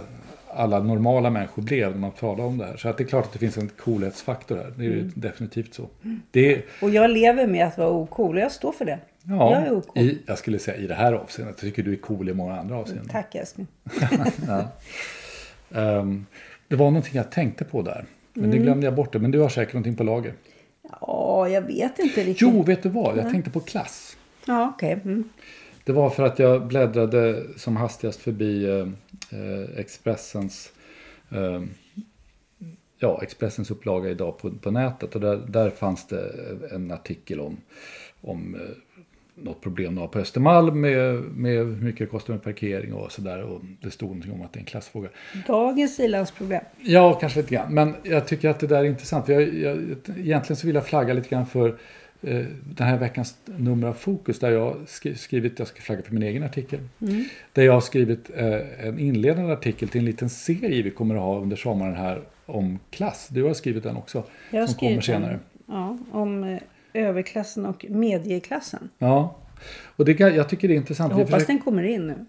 alla 0.48 0.80
normala 0.80 1.30
människor 1.30 1.62
blev 1.62 1.90
när 1.90 1.98
man 1.98 2.10
talade 2.10 2.42
om 2.42 2.58
det 2.58 2.64
här. 2.64 2.76
Så 2.76 2.88
att 2.88 2.98
det 2.98 3.04
är 3.04 3.08
klart 3.08 3.24
att 3.24 3.32
det 3.32 3.38
finns 3.38 3.58
en 3.58 3.68
coolhetsfaktor 3.68 4.56
här. 4.56 4.72
Det 4.76 4.86
är 4.86 4.92
mm. 4.92 5.12
definitivt 5.14 5.74
så. 5.74 5.88
Det, 6.30 6.62
och 6.82 6.90
jag 6.90 7.10
lever 7.10 7.46
med 7.46 7.66
att 7.66 7.78
vara 7.78 7.90
ocool 7.90 8.36
och 8.36 8.42
jag 8.42 8.52
står 8.52 8.72
för 8.72 8.84
det. 8.84 8.98
Ja, 9.22 9.52
jag, 9.52 9.66
är 9.66 9.72
ocool. 9.72 10.02
i, 10.02 10.18
jag 10.26 10.38
skulle 10.38 10.58
säga 10.58 10.76
i 10.76 10.86
det 10.86 10.94
här 10.94 11.12
avseendet. 11.12 11.56
Jag 11.62 11.70
tycker 11.70 11.82
du 11.82 11.92
är 11.92 11.96
cool 11.96 12.28
i 12.28 12.34
många 12.34 12.60
andra 12.60 12.76
avseenden. 12.76 13.08
Tack 13.08 13.34
älskling. 13.34 13.66
ja. 14.46 14.68
um, 15.68 16.26
det 16.68 16.76
var 16.76 16.86
någonting 16.86 17.14
jag 17.14 17.32
tänkte 17.32 17.64
på 17.64 17.82
där. 17.82 18.06
Men 18.32 18.44
mm. 18.44 18.56
det 18.56 18.64
glömde 18.64 18.86
jag 18.86 18.94
bort. 18.94 19.12
Det. 19.12 19.18
Men 19.18 19.30
du 19.30 19.40
har 19.40 19.48
säkert 19.48 19.74
någonting 19.74 19.96
på 19.96 20.04
lager. 20.04 20.34
Ja, 21.00 21.48
jag 21.48 21.62
vet 21.62 21.98
inte 21.98 22.20
riktigt. 22.20 22.40
Jo, 22.40 22.62
vet 22.62 22.82
du 22.82 22.88
vad? 22.88 23.18
Jag 23.18 23.30
tänkte 23.30 23.50
på 23.50 23.60
klass. 23.60 24.16
Ja, 24.46 24.72
okej. 24.74 24.96
Okay. 24.96 25.12
Mm. 25.12 25.28
Det 25.84 25.92
var 25.92 26.10
för 26.10 26.22
att 26.22 26.38
jag 26.38 26.66
bläddrade 26.66 27.42
som 27.56 27.76
hastigast 27.76 28.20
förbi 28.20 28.64
eh, 28.64 28.88
eh, 29.40 29.78
Expressens 29.78 30.72
eh, 31.30 31.62
ja, 32.98 33.20
Expressens 33.22 33.70
upplaga 33.70 34.10
idag 34.10 34.38
på, 34.38 34.50
på 34.50 34.70
nätet. 34.70 35.14
Och 35.14 35.20
där, 35.20 35.36
där 35.36 35.70
fanns 35.70 36.06
det 36.06 36.30
en 36.72 36.90
artikel 36.90 37.40
om, 37.40 37.56
om 38.20 38.54
eh, 38.54 38.60
något 39.42 39.60
problem 39.60 39.94
de 39.94 40.00
har 40.00 40.08
på 40.08 40.18
Östermalm 40.18 40.80
med, 40.80 41.14
med 41.14 41.56
hur 41.56 41.64
mycket 41.64 41.98
det 41.98 42.06
kostar 42.06 42.32
med 42.32 42.42
parkering 42.42 42.92
och 42.92 43.12
sådär. 43.12 43.42
Och 43.42 43.60
det 43.80 43.90
stod 43.90 44.08
någonting 44.08 44.32
om 44.32 44.42
att 44.42 44.52
det 44.52 44.58
är 44.58 44.60
en 44.60 44.66
klassfråga. 44.66 45.08
Dagens 45.46 46.00
ilandsproblem. 46.00 46.62
Ja, 46.80 47.14
kanske 47.14 47.40
lite 47.40 47.54
grann. 47.54 47.74
Men 47.74 47.94
jag 48.02 48.26
tycker 48.26 48.48
att 48.48 48.60
det 48.60 48.66
där 48.66 48.78
är 48.78 48.84
intressant. 48.84 49.26
För 49.26 49.32
jag, 49.32 49.54
jag, 49.54 49.78
egentligen 50.18 50.56
så 50.56 50.66
vill 50.66 50.74
jag 50.74 50.86
flagga 50.86 51.14
lite 51.14 51.28
grann 51.28 51.46
för 51.46 51.68
eh, 52.22 52.44
den 52.64 52.86
här 52.86 52.98
veckans 52.98 53.36
nummer 53.44 53.88
av 53.88 53.92
Fokus. 53.92 54.38
Där 54.38 54.50
jag 54.50 54.76
skrivit, 55.16 55.58
jag 55.58 55.68
ska 55.68 55.80
flagga 55.80 56.02
för 56.02 56.14
min 56.14 56.22
egen 56.22 56.42
artikel. 56.42 56.80
Mm. 57.00 57.24
Där 57.52 57.62
jag 57.62 57.72
har 57.72 57.80
skrivit 57.80 58.30
eh, 58.36 58.86
en 58.86 58.98
inledande 58.98 59.52
artikel 59.52 59.88
till 59.88 59.98
en 59.98 60.04
liten 60.04 60.28
serie 60.28 60.82
vi 60.82 60.90
kommer 60.90 61.14
att 61.14 61.22
ha 61.22 61.40
under 61.40 61.56
sommaren 61.56 61.94
här 61.94 62.22
om 62.46 62.78
klass. 62.90 63.28
Du 63.30 63.42
har 63.42 63.54
skrivit 63.54 63.82
den 63.82 63.96
också. 63.96 64.24
Jag 64.50 64.68
som 64.68 64.78
kommer 64.78 65.00
senare. 65.00 65.30
Den. 65.30 65.40
Ja, 65.76 65.98
om 66.12 66.44
eh, 66.44 66.58
överklassen 66.98 67.66
och 67.66 67.84
medieklassen. 67.88 68.88
Ja, 68.98 69.36
och 69.96 70.04
det, 70.04 70.20
jag 70.20 70.48
tycker 70.48 70.68
det 70.68 70.74
är 70.74 70.76
intressant. 70.76 71.10
Jag 71.10 71.16
hoppas 71.16 71.32
försöker... 71.32 71.52
den 71.52 71.62
kommer 71.62 71.82
in 71.82 72.06
nu. 72.06 72.24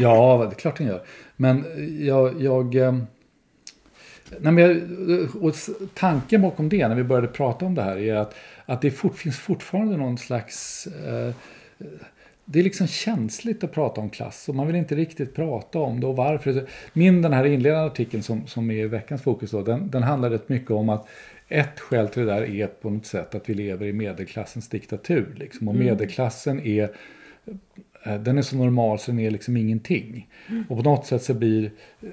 ja, 0.00 0.46
det 0.50 0.54
är 0.56 0.58
klart 0.58 0.78
den 0.78 0.86
gör. 0.86 1.02
Men 1.36 1.64
jag... 2.06 2.42
jag 2.42 2.74
eh, 2.74 2.98
nej 4.38 4.52
men 4.52 4.58
jag, 4.58 5.44
och 5.44 5.54
tanken 5.94 6.42
bakom 6.42 6.68
det 6.68 6.88
när 6.88 6.94
vi 6.94 7.04
började 7.04 7.28
prata 7.28 7.66
om 7.66 7.74
det 7.74 7.82
här 7.82 7.96
är 7.96 8.14
att, 8.14 8.34
att 8.66 8.82
det 8.82 8.90
fort, 8.90 9.16
finns 9.16 9.38
fortfarande 9.38 9.96
någon 9.96 10.18
slags... 10.18 10.86
Eh, 10.86 11.34
det 12.44 12.58
är 12.58 12.62
liksom 12.62 12.86
känsligt 12.86 13.64
att 13.64 13.72
prata 13.72 14.00
om 14.00 14.10
klass 14.10 14.48
och 14.48 14.54
man 14.54 14.66
vill 14.66 14.76
inte 14.76 14.94
riktigt 14.94 15.34
prata 15.34 15.78
om 15.78 16.00
det 16.00 16.06
och 16.06 16.16
varför. 16.16 16.66
Min 16.92 17.22
den 17.22 17.32
här 17.32 17.44
inledande 17.44 17.86
artikeln 17.86 18.22
som, 18.22 18.46
som 18.46 18.70
är 18.70 18.86
veckans 18.86 19.22
fokus 19.22 19.50
då, 19.50 19.62
den, 19.62 19.90
den 19.90 20.02
handlar 20.02 20.30
rätt 20.30 20.48
mycket 20.48 20.70
om 20.70 20.88
att 20.88 21.08
ett 21.48 21.80
skäl 21.80 22.08
till 22.08 22.26
det 22.26 22.32
där 22.32 22.42
är 22.42 22.66
på 22.66 22.90
något 22.90 23.06
sätt 23.06 23.34
att 23.34 23.48
vi 23.48 23.54
lever 23.54 23.86
i 23.86 23.92
medelklassens 23.92 24.68
diktatur. 24.68 25.34
Liksom. 25.38 25.68
Och 25.68 25.74
mm. 25.74 25.86
medelklassen 25.86 26.60
är 26.60 26.90
den 28.04 28.38
är 28.38 28.42
så 28.42 28.56
normal 28.56 28.98
så 28.98 29.10
den 29.10 29.20
är 29.20 29.30
liksom 29.30 29.56
ingenting. 29.56 30.28
Mm. 30.48 30.64
Och 30.68 30.76
på 30.76 30.82
något 30.82 31.06
sätt 31.06 31.22
så 31.22 31.34
blir 31.34 31.70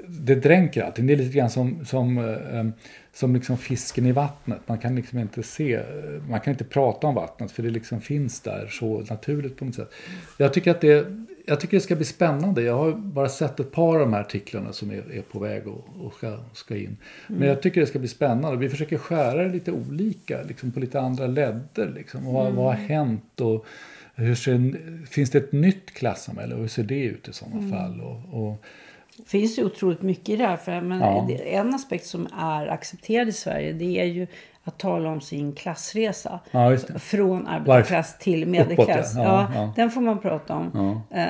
det 0.07 0.35
dränker 0.35 0.83
allting. 0.83 1.07
Det 1.07 1.13
är 1.13 1.17
lite 1.17 1.37
grann 1.37 1.49
som, 1.49 1.85
som, 1.85 2.17
eh, 2.17 2.65
som 3.13 3.35
liksom 3.35 3.57
fisken 3.57 4.05
i 4.05 4.11
vattnet. 4.11 4.59
Man 4.65 4.77
kan 4.77 4.95
liksom 4.95 5.19
inte 5.19 5.43
se, 5.43 5.81
man 6.29 6.39
kan 6.39 6.51
inte 6.51 6.63
prata 6.63 7.07
om 7.07 7.15
vattnet 7.15 7.51
för 7.51 7.63
det 7.63 7.69
liksom 7.69 8.01
finns 8.01 8.41
där 8.41 8.67
så 8.67 9.03
naturligt 9.09 9.57
på 9.57 9.65
något 9.65 9.75
sätt. 9.75 9.91
Jag 10.37 10.53
tycker 10.53 10.71
att 10.71 10.81
det, 10.81 11.07
jag 11.45 11.59
tycker 11.59 11.77
det 11.77 11.81
ska 11.81 11.95
bli 11.95 12.05
spännande. 12.05 12.61
Jag 12.61 12.77
har 12.77 12.91
bara 12.91 13.29
sett 13.29 13.59
ett 13.59 13.71
par 13.71 13.93
av 13.93 13.99
de 13.99 14.13
här 14.13 14.21
artiklarna 14.21 14.73
som 14.73 14.91
är, 14.91 15.11
är 15.11 15.21
på 15.21 15.39
väg 15.39 15.67
och, 15.67 15.87
och 16.05 16.13
ska, 16.13 16.37
ska 16.53 16.77
in. 16.77 16.97
Men 17.27 17.37
mm. 17.37 17.49
jag 17.49 17.61
tycker 17.61 17.81
det 17.81 17.87
ska 17.87 17.99
bli 17.99 18.07
spännande. 18.07 18.57
Vi 18.57 18.69
försöker 18.69 18.97
skära 18.97 19.43
det 19.43 19.49
lite 19.49 19.71
olika, 19.71 20.43
liksom 20.43 20.71
på 20.71 20.79
lite 20.79 20.99
andra 20.99 21.27
ledder. 21.27 21.93
Liksom. 21.95 22.27
Och 22.27 22.33
vad, 22.33 22.45
mm. 22.45 22.55
vad 22.55 22.65
har 22.65 22.73
hänt? 22.73 23.41
Och 23.41 23.65
hur 24.21 24.35
ser, 24.35 25.05
finns 25.05 25.29
det 25.29 25.37
ett 25.37 25.51
nytt 25.51 25.93
klassamhälle? 25.93 26.55
Och 26.55 26.61
hur 26.61 26.67
ser 26.67 26.83
det 26.83 27.03
ut 27.03 27.27
i 27.27 27.33
sådana 27.33 27.57
mm. 27.57 27.71
fall? 27.71 28.01
Och, 28.01 28.43
och, 28.43 28.65
det 29.17 29.29
finns 29.29 29.59
ju 29.59 29.65
otroligt 29.65 30.01
mycket 30.01 30.29
i 30.29 30.35
det 30.35 30.47
här. 30.47 30.57
För, 30.57 30.81
men 30.81 30.99
ja. 30.99 31.29
En 31.45 31.73
aspekt 31.73 32.05
som 32.05 32.27
är 32.37 32.67
accepterad 32.67 33.27
i 33.27 33.31
Sverige 33.31 33.73
det 33.73 33.99
är 33.99 34.05
ju 34.05 34.27
att 34.63 34.79
tala 34.79 35.09
om 35.09 35.21
sin 35.21 35.53
klassresa. 35.53 36.39
Ja, 36.51 36.77
från 36.99 37.47
arbetarklass 37.47 38.17
till 38.17 38.47
medelklass. 38.47 39.13
Uppåt, 39.13 39.25
ja. 39.25 39.51
Ja, 39.55 39.73
Den 39.75 39.91
får 39.91 40.01
man 40.01 40.19
prata 40.19 40.55
om. 40.55 41.01
Eh, 41.11 41.27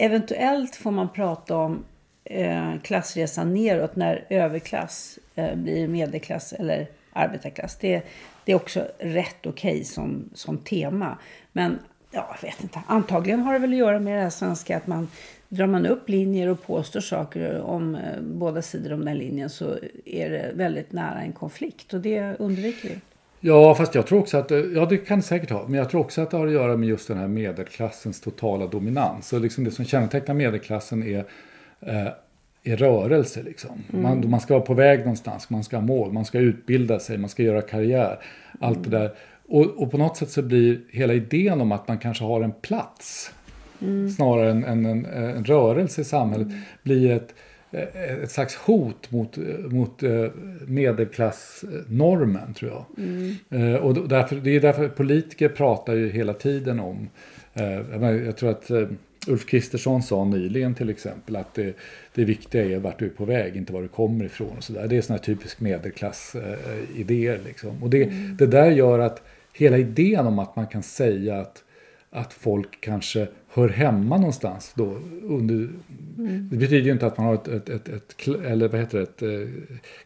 eventuellt 0.00 0.76
får 0.76 0.90
man 0.90 1.12
prata 1.12 1.56
om 1.56 1.84
eh, 2.24 2.72
klassresan 2.82 3.54
neråt 3.54 3.96
när 3.96 4.26
överklass 4.30 5.18
eh, 5.34 5.54
blir 5.54 5.88
medelklass 5.88 6.52
eller 6.52 6.86
arbetarklass. 7.12 7.76
Det, 7.76 8.02
det 8.44 8.52
är 8.52 8.56
också 8.56 8.86
rätt 8.98 9.46
okej 9.46 9.72
okay 9.72 9.84
som, 9.84 10.30
som 10.34 10.58
tema. 10.58 11.18
Men 11.52 11.78
ja, 12.16 12.36
jag 12.40 12.48
vet 12.48 12.62
inte. 12.62 12.80
Antagligen 12.86 13.40
har 13.40 13.52
det 13.52 13.58
väl 13.58 13.72
att 13.72 13.78
göra 13.78 14.00
med 14.00 14.16
det 14.16 14.22
här 14.22 14.30
svenska 14.30 14.76
att 14.76 14.86
man 14.86 15.08
drar 15.48 15.66
man 15.66 15.86
upp 15.86 16.08
linjer 16.08 16.48
och 16.48 16.62
påstår 16.62 17.00
saker 17.00 17.60
om 17.60 17.94
eh, 17.94 18.00
båda 18.20 18.62
sidor 18.62 18.92
om 18.92 19.04
den 19.04 19.18
linjen 19.18 19.50
så 19.50 19.78
är 20.04 20.30
det 20.30 20.50
väldigt 20.54 20.92
nära 20.92 21.20
en 21.20 21.32
konflikt 21.32 21.94
och 21.94 22.00
det 22.00 22.36
undviker 22.38 22.88
vi. 22.88 23.00
Ja, 23.40 23.74
fast 23.74 23.94
jag 23.94 24.06
tror 24.06 24.18
också 24.18 24.36
att, 24.36 24.50
ja 24.50 24.86
det 24.86 24.96
kan 24.96 25.18
det 25.18 25.24
säkert 25.24 25.50
ha, 25.50 25.64
men 25.68 25.78
jag 25.78 25.90
tror 25.90 26.00
också 26.00 26.22
att 26.22 26.30
det 26.30 26.36
har 26.36 26.46
att 26.46 26.52
göra 26.52 26.76
med 26.76 26.88
just 26.88 27.08
den 27.08 27.18
här 27.18 27.28
medelklassens 27.28 28.20
totala 28.20 28.66
dominans. 28.66 29.32
Och 29.32 29.40
liksom 29.40 29.64
det 29.64 29.70
som 29.70 29.84
kännetecknar 29.84 30.34
medelklassen 30.34 31.02
är, 31.02 31.24
eh, 31.80 32.06
är 32.64 32.76
rörelse. 32.76 33.42
Liksom. 33.42 33.82
Mm. 33.92 34.02
Man, 34.02 34.30
man 34.30 34.40
ska 34.40 34.54
vara 34.54 34.64
på 34.64 34.74
väg 34.74 34.98
någonstans, 34.98 35.50
man 35.50 35.64
ska 35.64 35.76
ha 35.76 35.82
mål, 35.82 36.12
man 36.12 36.24
ska 36.24 36.38
utbilda 36.38 36.98
sig, 36.98 37.18
man 37.18 37.30
ska 37.30 37.42
göra 37.42 37.62
karriär. 37.62 38.18
Allt 38.60 38.84
det 38.84 38.90
där. 38.90 39.14
Och, 39.48 39.82
och 39.82 39.90
på 39.90 39.98
något 39.98 40.16
sätt 40.16 40.30
så 40.30 40.42
blir 40.42 40.80
hela 40.90 41.14
idén 41.14 41.60
om 41.60 41.72
att 41.72 41.88
man 41.88 41.98
kanske 41.98 42.24
har 42.24 42.40
en 42.42 42.52
plats 42.52 43.32
Mm. 43.82 44.10
snarare 44.10 44.50
än 44.50 44.64
en, 44.64 44.86
en, 44.86 45.04
en 45.06 45.44
rörelse 45.44 46.00
i 46.00 46.04
samhället 46.04 46.48
blir 46.82 47.10
ett, 47.10 47.34
ett 48.22 48.30
slags 48.30 48.54
hot 48.56 49.10
mot, 49.10 49.36
mot 49.70 50.02
eh, 50.02 50.26
medelklassnormen 50.66 52.54
tror 52.54 52.70
jag. 52.70 52.84
Mm. 53.06 53.34
Eh, 53.50 53.74
Och 53.80 54.08
därför, 54.08 54.36
det 54.36 54.50
är 54.50 54.60
därför 54.60 54.88
politiker 54.88 55.48
pratar 55.48 55.94
ju 55.94 56.10
hela 56.10 56.32
tiden 56.34 56.80
om, 56.80 57.08
eh, 57.54 58.10
jag 58.26 58.36
tror 58.36 58.50
att 58.50 58.70
eh, 58.70 58.88
Ulf 59.28 59.46
Kristersson 59.46 60.02
sa 60.02 60.24
nyligen 60.24 60.74
till 60.74 60.90
exempel 60.90 61.36
att 61.36 61.54
det, 61.54 61.76
det 62.14 62.24
viktiga 62.24 62.64
är 62.64 62.78
vart 62.78 62.98
du 62.98 63.04
är 63.04 63.10
på 63.10 63.24
väg, 63.24 63.56
inte 63.56 63.72
var 63.72 63.82
du 63.82 63.88
kommer 63.88 64.24
ifrån. 64.24 64.56
Och 64.56 64.64
så 64.64 64.72
där. 64.72 64.88
Det 64.88 64.96
är 64.96 65.00
sådana 65.00 65.18
här 65.18 65.24
typisk 65.24 65.60
medelklassidéer. 65.60 67.40
liksom. 67.46 67.82
Och 67.82 67.90
det, 67.90 68.04
det 68.38 68.46
där 68.46 68.70
gör 68.70 68.98
att 68.98 69.22
hela 69.56 69.78
idén 69.78 70.26
om 70.26 70.38
att 70.38 70.56
man 70.56 70.66
kan 70.66 70.82
säga 70.82 71.40
att, 71.40 71.64
att 72.10 72.32
folk 72.32 72.80
kanske 72.80 73.26
hör 73.54 73.68
hemma 73.68 74.16
någonstans 74.16 74.72
då 74.74 74.98
under, 75.22 75.68
det 76.50 76.56
betyder 76.56 76.86
ju 76.86 76.92
inte 76.92 77.06
att 77.06 77.18
man 77.18 77.26
har 77.26 77.34
ett, 77.34 77.48
ett, 77.48 77.68
ett, 77.68 77.88
ett 77.88 78.28
eller 78.46 78.68
vad 78.68 78.80
heter 78.80 78.98
det, 78.98 79.02
ett 79.04 79.22
eh, 79.22 79.48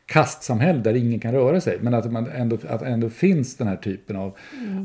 kastsamhälle 0.06 0.78
där 0.80 0.94
ingen 0.94 1.20
kan 1.20 1.32
röra 1.32 1.60
sig. 1.60 1.78
Men 1.80 1.94
att, 1.94 2.12
man 2.12 2.26
ändå, 2.30 2.58
att 2.68 2.82
ändå 2.82 3.08
finns 3.10 3.56
den 3.56 3.66
här 3.68 3.76
typen 3.76 4.16
av, 4.16 4.36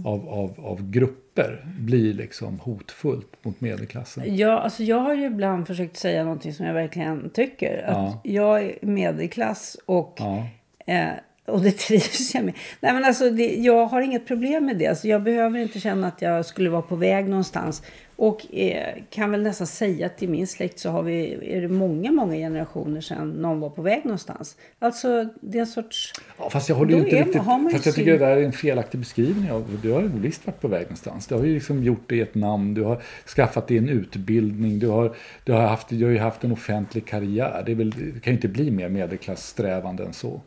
av, 0.05 0.29
av, 0.29 0.53
av 0.65 0.89
grupper 0.91 1.65
blir 1.79 2.13
liksom 2.13 2.59
hotfullt 2.59 3.27
mot 3.45 3.61
medelklassen. 3.61 4.35
Ja, 4.37 4.59
alltså 4.59 4.83
jag 4.83 4.99
har 4.99 5.13
ju 5.13 5.25
ibland 5.25 5.67
försökt 5.67 5.97
säga 5.97 6.23
någonting 6.23 6.53
som 6.53 6.65
jag 6.65 6.73
verkligen 6.73 7.29
tycker. 7.29 7.83
Att 7.87 7.93
Ja. 7.93 8.21
jag 8.23 8.63
är 8.63 8.75
medelklass 8.81 9.77
och, 9.85 10.15
Ja. 10.19 10.47
eh, 10.85 11.07
och 11.45 11.61
det 11.61 11.71
trivs 11.77 12.35
jag 12.35 12.45
med. 12.45 12.53
Nej, 12.79 12.93
men 12.93 13.05
alltså 13.05 13.29
det, 13.29 13.55
jag 13.55 13.85
har 13.85 14.01
inget 14.01 14.27
problem 14.27 14.65
med 14.65 14.77
det. 14.77 14.87
Alltså 14.87 15.07
jag 15.07 15.23
behöver 15.23 15.59
inte 15.59 15.79
känna 15.79 16.07
att 16.07 16.21
jag 16.21 16.45
skulle 16.45 16.69
vara 16.69 16.81
på 16.81 16.95
väg 16.95 17.27
någonstans. 17.29 17.83
Och 18.17 18.55
eh, 18.55 18.95
kan 19.09 19.31
väl 19.31 19.43
nästan 19.43 19.67
säga 19.67 20.05
att 20.05 20.23
i 20.23 20.27
min 20.27 20.47
släkt 20.47 20.79
så 20.79 20.89
har 20.89 21.03
vi, 21.03 21.37
är 21.57 21.61
det 21.61 21.67
många, 21.67 22.11
många 22.11 22.35
generationer 22.35 23.01
sedan 23.01 23.29
någon 23.29 23.59
var 23.59 23.69
på 23.69 23.81
väg 23.81 24.05
någonstans. 24.05 24.57
Alltså 24.79 25.29
det 25.41 25.57
är 25.57 25.61
en 25.61 25.67
sorts... 25.67 26.13
Ja, 26.37 26.49
fast 26.49 26.69
jag 26.69 26.75
håller 26.75 26.97
inte 26.97 27.17
är- 27.17 27.23
riktigt... 27.23 27.41
har 27.41 27.57
man 27.57 27.71
Fast 27.71 27.85
jag 27.85 27.95
tycker 27.95 28.11
det 28.11 28.17
där 28.17 28.37
är 28.37 28.41
en 28.41 28.51
felaktig 28.51 28.99
beskrivning. 28.99 29.51
Av, 29.51 29.79
du 29.81 29.91
har 29.91 30.01
ju 30.01 30.07
visst 30.07 30.47
varit 30.47 30.61
på 30.61 30.67
väg 30.67 30.83
någonstans. 30.83 31.27
Du 31.27 31.35
har 31.35 31.43
ju 31.43 31.53
liksom 31.53 31.83
gjort 31.83 32.11
i 32.11 32.21
ett 32.21 32.35
namn. 32.35 32.73
Du 32.73 32.83
har 32.83 33.01
skaffat 33.35 33.67
dig 33.67 33.77
en 33.77 33.89
utbildning. 33.89 34.79
Du 34.79 34.87
har, 34.87 35.15
du 35.43 35.51
har, 35.51 35.61
haft, 35.61 35.89
du 35.89 36.03
har 36.03 36.11
ju 36.11 36.19
haft 36.19 36.43
en 36.43 36.51
offentlig 36.51 37.05
karriär. 37.05 37.63
Det, 37.65 37.73
väl, 37.73 37.89
det 37.89 38.19
kan 38.21 38.31
ju 38.33 38.35
inte 38.37 38.47
bli 38.47 38.71
mer 38.71 38.89
medelklasssträvande 38.89 40.03
än 40.03 40.13
så. 40.13 40.41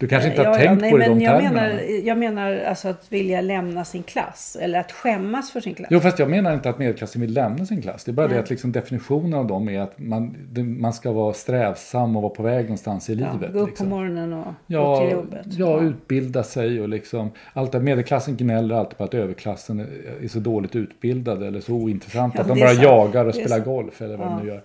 Du 0.00 0.08
kanske 0.08 0.30
inte 0.30 0.42
har 0.42 0.54
tänkt 0.54 0.80
nej, 0.80 0.90
på 0.90 0.96
det 0.98 1.04
i 1.04 1.08
men 1.08 1.18
de 1.18 1.24
jag 1.24 1.40
termerna. 1.42 1.62
menar, 1.66 2.06
jag 2.06 2.18
menar 2.18 2.56
alltså 2.68 2.88
att 2.88 3.12
vilja 3.12 3.40
lämna 3.40 3.84
sin 3.84 4.02
klass. 4.02 4.56
Eller 4.60 4.80
att 4.80 4.92
skämmas 4.92 5.50
för 5.50 5.60
sin 5.60 5.74
klass. 5.74 5.88
Jo, 5.90 6.00
fast 6.00 6.18
jag 6.18 6.30
menar 6.30 6.54
inte 6.54 6.70
att 6.70 6.78
medelklassen 6.78 7.20
vill 7.20 7.32
lämna 7.34 7.66
sin 7.66 7.82
klass. 7.82 8.04
Det 8.04 8.10
är 8.10 8.12
bara 8.12 8.26
det 8.28 8.34
Nej. 8.34 8.42
att 8.42 8.50
liksom 8.50 8.72
definitionen 8.72 9.34
av 9.34 9.46
dem 9.46 9.68
är 9.68 9.80
att 9.80 9.98
man, 9.98 10.36
det, 10.50 10.62
man 10.62 10.92
ska 10.92 11.12
vara 11.12 11.32
strävsam 11.32 12.16
och 12.16 12.22
vara 12.22 12.34
på 12.34 12.42
väg 12.42 12.62
någonstans 12.64 13.10
i 13.10 13.14
Ja, 13.14 13.32
livet. 13.32 13.52
gå 13.52 13.58
upp 13.58 13.68
liksom. 13.68 13.86
på 13.88 13.94
morgonen 13.96 14.32
och 14.32 14.44
gå 14.44 14.54
Ja, 14.66 15.00
till 15.00 15.10
jobbet. 15.10 15.46
ja, 15.46 15.80
utbilda 15.80 16.42
sig 16.42 16.80
och 16.80 16.88
liksom. 16.88 17.30
Allt 17.52 17.72
det, 17.72 17.80
medelklassen 17.80 18.36
gnäller 18.36 18.74
alltid 18.74 18.98
på 18.98 19.04
att 19.04 19.14
överklassen 19.14 19.80
är, 20.22 20.28
så 20.28 20.38
dåligt 20.38 20.76
utbildad 20.76 21.42
eller 21.42 21.60
så 21.60 21.72
ointressanta 21.72 22.36
Ja, 22.38 22.42
att 22.42 22.48
de 22.48 22.54
det 22.54 22.60
bara 22.60 22.70
sant. 22.70 22.82
jagar 22.82 23.20
och 23.24 23.32
Det 23.32 23.38
spelar 23.38 23.56
sant. 23.56 23.64
golf 23.64 24.02
eller 24.02 24.16
vad 24.16 24.26
Ja. 24.26 24.30
de 24.30 24.42
nu 24.42 24.48
gör. 24.48 24.62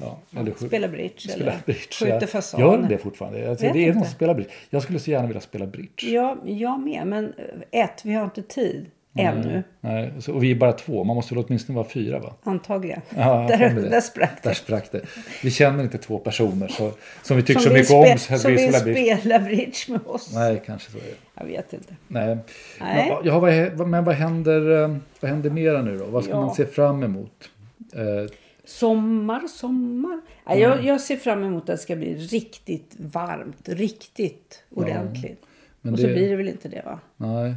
Ja, 0.00 0.18
eller 0.40 0.50
skjut- 0.52 0.66
Spela 0.68 0.88
bridge 0.88 1.18
spelar 1.18 1.46
eller 1.46 1.60
bridge. 1.66 1.80
skjuter 1.80 2.26
fasan. 2.26 2.60
Gör 2.60 2.78
de 2.78 2.88
det 2.88 2.98
fortfarande? 2.98 3.50
Alltså, 3.50 3.66
det 3.72 3.84
är 3.88 3.92
någon 3.94 4.02
som 4.04 4.12
spelar 4.12 4.34
bridge. 4.34 4.50
Jag 4.70 4.82
skulle 4.82 4.98
så 4.98 5.10
gärna 5.10 5.26
vilja 5.26 5.40
spela 5.40 5.66
bridge. 5.66 6.06
Ja, 6.10 6.36
jag 6.44 6.80
med. 6.80 7.06
Men 7.06 7.24
eh, 7.72 7.80
ett, 7.84 8.00
vi 8.04 8.12
har 8.14 8.24
inte 8.24 8.42
tid 8.42 8.86
ännu. 9.18 9.62
Nej, 9.80 10.12
så, 10.20 10.32
och 10.34 10.42
vi 10.44 10.50
är 10.50 10.54
bara 10.54 10.72
två. 10.72 11.04
Man 11.04 11.16
måste 11.16 11.34
väl 11.34 11.44
åtminstone 11.46 11.76
vara 11.76 11.88
fyra 11.88 12.18
va? 12.18 12.34
Antagligen. 12.42 13.00
Ja, 13.16 13.46
där, 13.48 13.70
det. 13.74 13.88
där 13.88 14.00
sprack 14.00 14.42
det. 14.42 14.48
Där 14.48 14.54
sprack 14.54 14.92
det. 14.92 15.00
Vi 15.42 15.50
känner 15.50 15.84
inte 15.84 15.98
två 15.98 16.18
personer 16.18 16.68
så, 16.68 16.92
som 17.22 17.36
vi 17.36 17.42
tycker 17.42 17.60
så 17.60 17.68
vill 17.68 17.78
mycket 17.78 17.92
om. 17.92 18.04
spe- 18.04 18.16
så 18.16 18.34
att 18.34 18.40
som 18.40 18.50
vi 18.52 18.56
vill 18.66 18.74
spela 18.74 19.38
bridge 19.38 19.76
med 19.88 20.00
oss. 20.06 20.30
Nej, 20.34 20.62
kanske 20.66 20.90
så 20.90 20.98
är 20.98 21.02
det. 21.02 21.14
Jag 21.34 21.44
vet 21.46 21.72
inte. 21.72 21.94
Nej. 22.08 22.26
Nej. 22.80 23.08
Men, 23.08 23.26
ja, 23.26 23.38
vad, 23.74 23.88
men 23.88 24.04
vad 24.04 24.14
händer, 24.14 24.82
eh, 24.84 24.96
vad 25.20 25.30
händer 25.30 25.50
mera 25.50 25.82
nu 25.82 25.98
då? 25.98 26.04
Vad 26.04 26.24
ska 26.24 26.32
Ja. 26.32 26.40
man 26.40 26.54
se 26.54 26.66
fram 26.66 27.02
emot? 27.02 27.50
Eh, 27.94 28.02
Sommar, 28.66 29.46
sommar. 29.48 30.20
Nej, 30.46 30.60
jag, 30.60 30.84
jag 30.84 31.00
ser 31.00 31.16
fram 31.16 31.42
emot 31.44 31.62
att 31.62 31.66
det 31.66 31.78
ska 31.78 31.96
bli 31.96 32.14
riktigt 32.14 32.94
varmt. 32.98 33.68
Riktigt 33.68 34.62
ordentligt. 34.74 35.42
men 35.80 35.92
Och 35.92 35.98
så 36.00 36.06
det- 36.06 36.12
blir 36.12 36.30
det 36.30 36.36
väl 36.36 36.48
inte 36.48 36.68
det 36.68 36.82
va? 36.84 37.00
nej. 37.16 37.54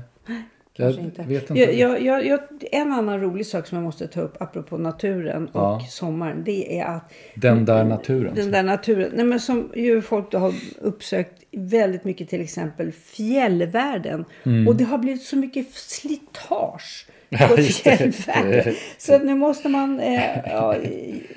Jag 0.79 0.91
inte. 0.99 1.21
vet 1.23 1.49
inte. 1.49 1.61
Jag, 1.77 2.01
jag, 2.01 2.25
jag, 2.25 2.39
en 2.71 2.91
annan 2.91 3.21
rolig 3.21 3.45
sak 3.45 3.67
som 3.67 3.75
jag 3.75 3.83
måste 3.85 4.07
ta 4.07 4.21
upp 4.21 4.41
apropå 4.41 4.77
naturen 4.77 5.47
och 5.47 5.59
Ja. 5.61 5.81
sommaren. 5.89 6.43
Det 6.45 6.79
är 6.79 6.85
att 6.85 7.13
Den 7.35 7.65
där 7.65 7.83
naturen. 7.83 8.35
Den 8.35 8.51
där 8.51 8.63
naturen. 8.63 9.11
Nej, 9.15 9.25
men 9.25 9.39
som 9.39 9.71
ju 9.75 10.01
folk 10.01 10.33
har 10.33 10.53
uppsökt 10.81 11.43
väldigt 11.51 12.03
mycket 12.03 12.29
till 12.29 12.41
exempel 12.41 12.91
fjällvärlden. 12.91 14.25
Och 14.67 14.75
det 14.75 14.83
har 14.83 14.97
blivit 14.97 15.23
så 15.23 15.35
mycket 15.35 15.73
slitage 15.73 17.07
Mm. 17.31 17.41
Ja, 17.41 17.47
på 17.47 17.55
det. 17.55 17.63
fjällvärlden. 17.63 18.73
Så 18.97 19.19
nu 19.19 19.35
måste 19.35 19.69
man, 19.69 19.99
eh, 19.99 20.21
ja, 20.45 20.75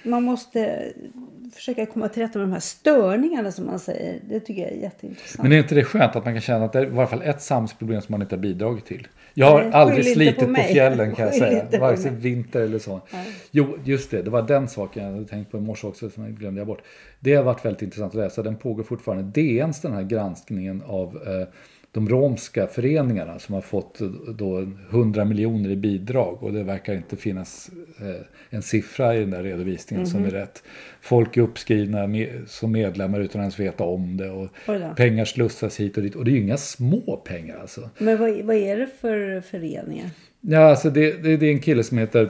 man 0.05 0.23
måste 0.23 0.93
försöka 1.55 1.87
komma 1.87 2.09
till 2.09 2.23
rätta 2.23 2.39
med 2.39 2.49
de 2.49 2.53
här 2.53 2.61
störningarna 2.61 3.53
som 3.53 3.67
man 3.67 3.79
säger. 3.79 4.21
Det 4.29 4.41
tycker 4.41 4.63
jag 4.63 4.71
är 4.71 4.77
jätteintressant. 4.77 5.43
Men 5.43 5.53
är 5.53 5.59
inte 5.59 5.75
det 5.75 5.85
skönt 5.85 6.17
att 6.17 6.25
man 6.25 6.35
kan 6.35 6.41
känna 6.41 6.65
att 6.65 6.73
det 6.73 6.79
är 6.79 6.87
i 6.87 6.89
varje 6.91 7.07
fall 7.09 7.23
ett 7.23 7.43
samhällsproblem 7.43 8.01
som 8.01 8.13
man 8.13 8.23
inte 8.23 8.35
har 8.35 8.41
bidragit 8.41 8.85
till? 8.87 9.09
Jag 9.35 9.47
har 9.47 9.63
Nej, 9.63 9.73
aldrig 9.73 10.13
slitit 10.13 10.39
på 10.39 10.47
på, 10.47 10.63
fjällen 10.73 11.15
kan 11.15 11.27
jag 11.27 11.35
säga. 11.35 11.81
Vare 11.81 11.97
sig 11.97 12.11
vinter 12.11 12.61
eller 12.61 12.79
så. 12.79 13.01
Jo, 13.51 13.79
just 13.85 14.11
det. 14.11 14.23
Det 14.23 14.31
var 14.31 14.43
den 14.43 14.69
saken 14.69 15.05
jag 15.05 15.13
hade 15.13 15.25
tänkt 15.25 15.51
på 15.51 15.59
i 15.59 15.61
morse 15.61 15.87
också 15.87 16.11
som 16.11 16.25
jag 16.25 16.33
glömde 16.35 16.61
jag 16.61 16.67
bort. 16.67 16.83
Det 17.21 17.35
har 17.35 17.45
varit 17.45 17.65
väldigt 17.65 17.83
intressant 17.83 18.15
att 18.15 18.21
läsa. 18.21 18.43
Den 18.43 18.57
pågår 18.57 18.83
fortfarande. 18.83 19.41
DNs 19.41 19.81
den 19.81 19.93
här 19.93 20.03
granskningen 20.03 20.83
av 20.87 21.17
eh, 21.27 21.49
de 21.93 22.09
romska 22.09 22.67
föreningarna 22.67 23.39
som 23.39 23.55
har 23.55 23.63
fått 23.63 24.01
eh, 24.01 24.07
då 24.39 24.67
100 24.91 25.25
miljoner 25.25 25.71
i 25.71 25.77
bidrag 25.77 26.43
och 26.43 26.53
det 26.53 26.63
verkar 26.63 26.95
inte 26.95 27.17
finnas 27.17 27.71
eh, 28.01 28.27
en 28.51 28.63
siffra 28.63 29.17
i 29.17 29.21
den 29.21 29.31
där 29.31 29.43
redovisningen 29.43 30.07
som 30.07 30.21
är 30.21 30.25
Mhm. 30.25 30.35
rätt. 30.35 30.63
Folk 31.01 31.37
är 31.37 31.41
uppskrivna 31.43 32.09
som 32.47 32.73
medlemmar 32.73 33.21
utan 33.21 33.41
att 33.41 33.45
ens 33.45 33.61
veta 33.61 33.85
om 33.85 34.17
det 34.17 34.31
och 34.31 34.49
pengar 34.97 35.25
slussas 35.25 35.81
hit 35.81 35.97
och 35.97 36.03
dit 36.03 36.15
och 36.15 36.25
det 36.25 36.31
är 36.31 36.33
ju 36.33 36.41
inga 36.43 36.57
små 36.57 37.17
pengar 37.25 37.59
alltså. 37.61 37.91
Men 37.99 38.19
vad, 38.19 38.41
vad 38.43 38.57
är 38.57 38.77
det 38.77 38.89
för 39.01 39.41
föreningar? 39.41 40.11
Ja, 40.41 40.59
alltså 40.61 40.91
det, 40.91 41.23
det, 41.23 41.37
det 41.37 41.47
är 41.47 41.53
en 41.53 41.61
kille 41.61 41.85
som 41.85 41.99
heter, 41.99 42.29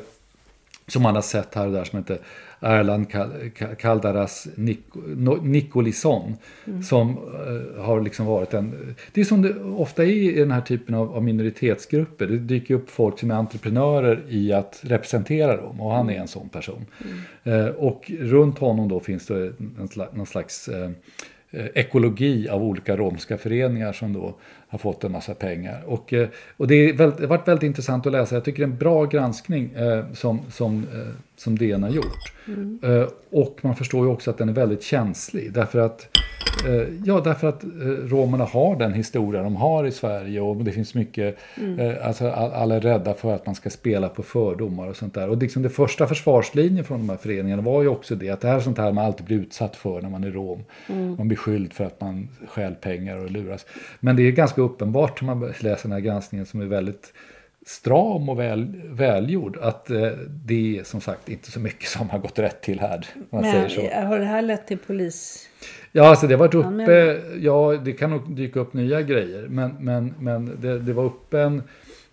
som 0.87 1.03
man 1.03 1.15
har 1.15 1.23
sett 1.23 1.55
här 1.55 1.67
och 1.67 1.73
där, 1.73 1.85
som 1.85 1.99
heter 1.99 2.19
Erland 2.61 3.07
Kal- 3.11 3.51
Ka- 3.59 3.75
Kaldaras 3.75 4.49
Nik- 4.57 4.93
No- 5.07 5.45
Nicolisson. 5.45 6.35
Som 6.89 7.11
eh, 7.11 7.85
har 7.85 8.01
liksom 8.01 8.27
varit 8.27 8.55
en... 8.55 8.95
Det 9.13 9.21
är 9.21 9.25
som 9.25 9.43
det 9.43 9.55
ofta 9.61 10.05
är 10.05 10.09
i 10.09 10.33
den 10.39 10.51
här 10.51 10.61
typen 10.61 10.95
av, 10.95 11.23
minoritetsgrupper. 11.25 12.27
Det 12.27 12.39
dyker 12.39 12.75
upp 12.75 12.91
folk 12.91 13.19
som 13.19 13.31
är 13.31 13.35
entreprenörer 13.35 14.23
i 14.29 14.53
att 14.53 14.81
representera 14.83 15.57
dem. 15.57 15.81
Och 15.81 15.93
han 15.93 16.11
är 16.11 16.15
en 16.21 16.29
sån 16.29 16.49
person. 16.49 16.87
Eh, 17.45 17.67
och 17.67 18.11
runt 18.21 18.59
honom 18.59 18.89
då 18.89 19.01
finns 19.01 19.27
det 19.27 19.53
någon 20.13 20.27
slags 20.27 20.69
eh, 20.69 20.91
ekologi 21.75 22.49
av 22.49 22.63
olika 22.63 22.97
romska 22.97 23.39
föreningar 23.39 23.93
som 23.93 24.13
då 24.13 24.35
har 24.73 24.79
fått 24.79 25.05
en 25.05 25.13
massa 25.13 25.35
pengar. 25.35 25.83
Och, 25.87 26.13
eh, 26.13 26.29
och 26.57 26.67
det, 26.67 26.75
är 26.75 26.93
väldigt, 26.93 27.19
det 27.19 27.25
har 27.25 27.29
varit 27.29 27.49
väldigt 27.49 27.67
intressant 27.67 28.07
att 28.07 28.13
läsa. 28.13 28.35
Jag 28.37 28.45
tycker 28.45 28.59
det 28.59 28.65
är 28.65 28.73
en 28.73 28.79
bra 28.79 29.05
granskning 29.05 29.71
eh, 29.77 30.05
som, 30.15 30.41
som, 30.51 30.87
eh, 30.95 31.15
som 31.37 31.59
DN 31.59 31.83
har 31.83 31.91
gjort. 31.91 32.33
Eh, 32.83 33.09
och 33.31 33.59
man 33.63 33.77
förstår 33.77 34.07
ju 34.07 34.13
också 34.13 34.31
att 34.31 34.39
den 34.39 34.49
är 34.49 34.53
väldigt 34.53 34.83
känslig. 34.83 35.53
Därför 35.53 35.79
att, 35.79 36.09
eh, 36.69 36.89
ja, 37.05 37.21
därför 37.25 37.49
att 37.49 37.65
eh, 37.65 37.69
romerna 38.09 38.45
har 38.45 38.77
den 38.77 38.93
historia 38.93 39.43
de 39.43 39.57
har 39.57 39.85
i 39.85 39.91
Sverige. 39.91 40.41
Och 40.41 40.57
det 40.57 40.73
finns 40.73 40.95
mycket, 40.95 41.37
eh, 41.79 42.07
alltså 42.07 42.29
all- 42.31 42.53
alla 42.53 42.75
är 42.75 42.81
rädda 42.81 43.15
för 43.15 43.35
att 43.35 43.47
man 43.47 43.55
ska 43.55 43.71
spela 43.71 44.09
på 44.09 44.23
fördomar 44.23 44.89
och 44.89 44.97
sånt 44.97 45.15
där. 45.15 45.29
Och 45.29 45.37
liksom 45.37 45.63
det 45.63 45.69
första 45.71 46.07
försvarslinjen 46.07 46.85
från 46.85 46.99
de 46.99 47.09
här 47.11 47.17
föreningarna 47.17 47.63
var 47.63 47.83
ju 47.83 47.89
också 47.89 48.15
det. 48.15 48.31
Att 48.31 48.41
det 48.41 48.49
här 48.49 48.57
är 48.57 48.61
sånt 48.61 48.79
här 48.79 48.93
man 48.93 49.05
alltid 49.05 49.27
blir 49.27 49.37
utsatt 49.37 49.77
för 49.77 50.03
när 50.03 50.11
man 50.11 50.25
är 50.25 50.31
rom. 50.31 50.65
Man 51.19 51.29
blir 51.29 51.39
skylld 51.39 51.73
för 51.73 51.85
att 51.85 52.01
man 52.01 52.29
stjäl 52.49 52.75
pengar 52.75 53.17
och 53.17 53.31
luras. 53.31 53.67
Men 54.01 54.17
det 54.17 54.23
är 54.23 54.31
ganska 54.31 54.62
uppenbart 54.63 55.23
när 55.23 55.35
man 55.35 55.55
läser 55.61 55.83
den 55.83 55.93
här 55.93 56.01
granskningen 56.01 56.47
som 56.47 56.61
är 56.61 56.67
väldigt 56.67 57.13
stram 57.67 58.29
och 58.29 58.39
väl, 58.39 58.83
välgjord. 58.85 59.59
Att 59.63 59.91
eh, 59.91 60.09
det 60.29 60.79
är 60.79 60.85
som 60.85 61.01
sagt 61.01 61.29
inte 61.29 61.51
så 61.51 61.61
mycket 61.61 61.89
som 61.89 62.11
har 62.11 62.19
gått 62.19 62.39
rätt 62.39 62.61
till 62.61 62.81
här. 62.81 63.07
Man 63.31 63.43
Men 63.43 63.53
säger 63.53 63.69
så. 63.69 64.07
har 64.07 64.19
det 64.19 64.25
här 64.25 64.43
lett 64.43 64.67
till 64.67 64.79
polis? 64.79 65.49
Ja, 65.93 66.09
alltså 66.09 66.27
det 66.27 66.37
varit 66.37 66.55
uppe, 66.55 67.21
ja 67.41 67.77
det 67.85 67.93
kan 67.93 68.11
nog 68.11 68.37
dyka 68.37 68.61
upp 68.61 68.75
nya 68.75 69.03
grejer. 69.03 69.47
Men, 69.49 69.77
men, 69.81 70.15
men 70.19 70.59
det, 70.61 70.79
det 70.79 70.93
var 70.93 71.05
uppe 71.05 71.41
en, 71.41 71.63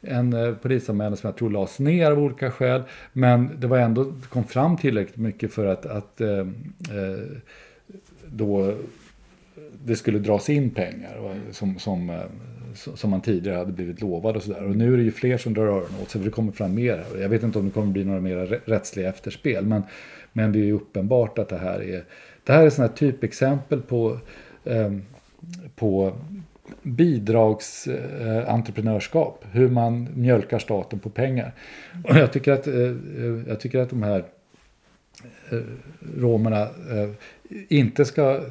en 0.02 0.34
eh, 0.34 0.54
polisanmälan 0.56 1.18
som 1.18 1.28
jag 1.28 1.38
tror 1.38 1.50
lades 1.50 1.80
ner 1.80 2.12
av 2.12 2.20
olika 2.20 2.52
skäl. 2.52 2.84
Men 3.14 3.60
det 3.60 3.68
var 3.68 3.78
ändå, 3.78 4.04
det 4.04 4.28
kom 4.28 4.44
fram 4.44 4.78
tillräckligt 4.78 5.18
mycket 5.18 5.54
för 5.54 5.66
att, 5.66 5.86
att 5.86 6.22
eh, 6.22 6.38
eh, 6.40 6.46
då 8.26 8.74
det 9.86 9.96
skulle 9.96 10.20
dras 10.20 10.50
in 10.50 10.70
pengar 10.70 11.36
som, 11.52 11.80
som, 11.80 12.10
eh, 12.10 12.22
som 12.74 13.10
man 13.10 13.22
tidigare 13.22 13.58
hade 13.58 13.72
blivit 13.72 14.02
lovad 14.02 14.36
och 14.36 14.44
sådär. 14.44 14.64
Och 14.64 14.76
nu 14.76 14.94
är 14.94 14.98
det 14.98 15.04
ju 15.04 15.12
fler 15.12 15.38
som 15.38 15.54
drar 15.54 15.64
öronen 15.64 16.02
åt 16.02 16.10
sig 16.10 16.22
för 16.22 16.26
det 16.26 16.36
kommer 16.36 16.52
fram 16.52 16.76
mer. 16.76 17.06
Jag 17.20 17.30
vet 17.30 17.44
inte 17.44 17.60
om 17.60 17.66
det 17.66 17.72
kommer 17.72 17.92
bli 17.92 18.06
några 18.06 18.22
mer 18.22 18.62
rättsliga 18.66 19.10
efterspel 19.10 19.66
men, 19.66 19.84
men 20.34 20.52
det 20.52 20.60
är 20.60 20.66
ju 20.66 20.74
uppenbart 20.74 21.40
att 21.40 21.50
det 21.50 21.58
här 21.58 21.84
är 21.84 22.04
det 22.44 22.54
här 22.54 22.66
är 22.66 22.70
sådana 22.70 22.94
typexempel 22.94 23.82
på, 23.82 24.20
ehm, 24.66 24.96
eh, 24.96 25.02
på 25.76 26.14
bidragsentreprenörskap. 26.84 29.46
hur 29.52 29.70
man 29.70 30.08
mjölkar 30.16 30.60
staten 30.60 31.00
på 31.00 31.10
pengar. 31.10 31.54
Och 32.04 32.16
jag 32.16 32.34
tycker 32.34 32.52
att, 32.52 32.68
eh, 32.68 32.74
eh, 32.76 32.94
jag 33.48 33.60
tycker 33.60 33.80
att 33.80 33.90
de 33.90 34.04
här 34.04 34.24
eh, 35.52 35.60
romerna 36.18 36.62
eh, 36.62 37.10
inte 37.70 38.06
ska 38.06 38.42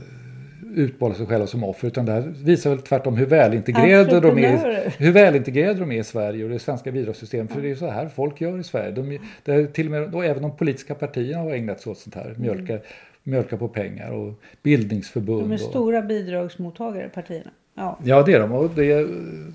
utmåla 0.79 1.15
sig 1.15 1.27
själva 1.27 1.47
som 1.47 1.65
offer 1.65 1.89
utan 1.89 2.07
det 2.07 2.13
här 2.13 2.21
visar 2.45 2.71
väl 2.71 2.79
tvärtom 2.79 3.17
hur 3.17 3.27
välintegrerade 3.27 4.21
de 4.21 4.39
är, 4.39 4.93
hur 4.99 5.13
välintegrerade 5.13 5.81
de 5.81 5.93
är 5.93 6.01
i 6.01 6.05
Sverige 6.05 6.45
och 6.45 6.51
det 6.51 6.59
svenska 6.59 6.93
bidragssystemet. 6.93 7.53
För 7.53 7.61
det 7.61 7.71
är 7.71 7.75
så 7.75 7.91
här 7.91 8.09
folk 8.09 8.41
gör 8.41 8.59
i 8.59 8.65
Sverige. 8.65 8.91
De, 8.91 9.19
det 9.45 9.53
är 9.53 9.67
till 9.67 9.87
och 9.87 9.91
med, 9.91 10.11
då 10.11 10.23
även 10.23 10.43
de 10.43 10.57
politiska 10.57 10.95
partierna 10.95 11.43
har 11.43 11.55
ägnat 11.55 11.81
sig 11.81 11.93
åt 11.93 11.99
sånt 11.99 12.15
här. 12.15 12.35
Mjölka, 12.39 12.79
mjölka 13.23 13.57
på 13.57 13.69
pengar 13.69 14.11
och 14.11 14.41
bildningsförbund. 14.63 15.43
De 15.43 15.51
är 15.51 15.55
och, 15.55 15.61
stora 15.61 16.03
bidragsmottagare, 16.03 17.09
partierna. 17.09 17.51
Ja. 17.79 17.99
Ja, 18.05 18.23
det 18.23 18.33
är 18.33 18.41
de. 18.41 18.53
Och 18.53 18.71
det, 18.75 19.05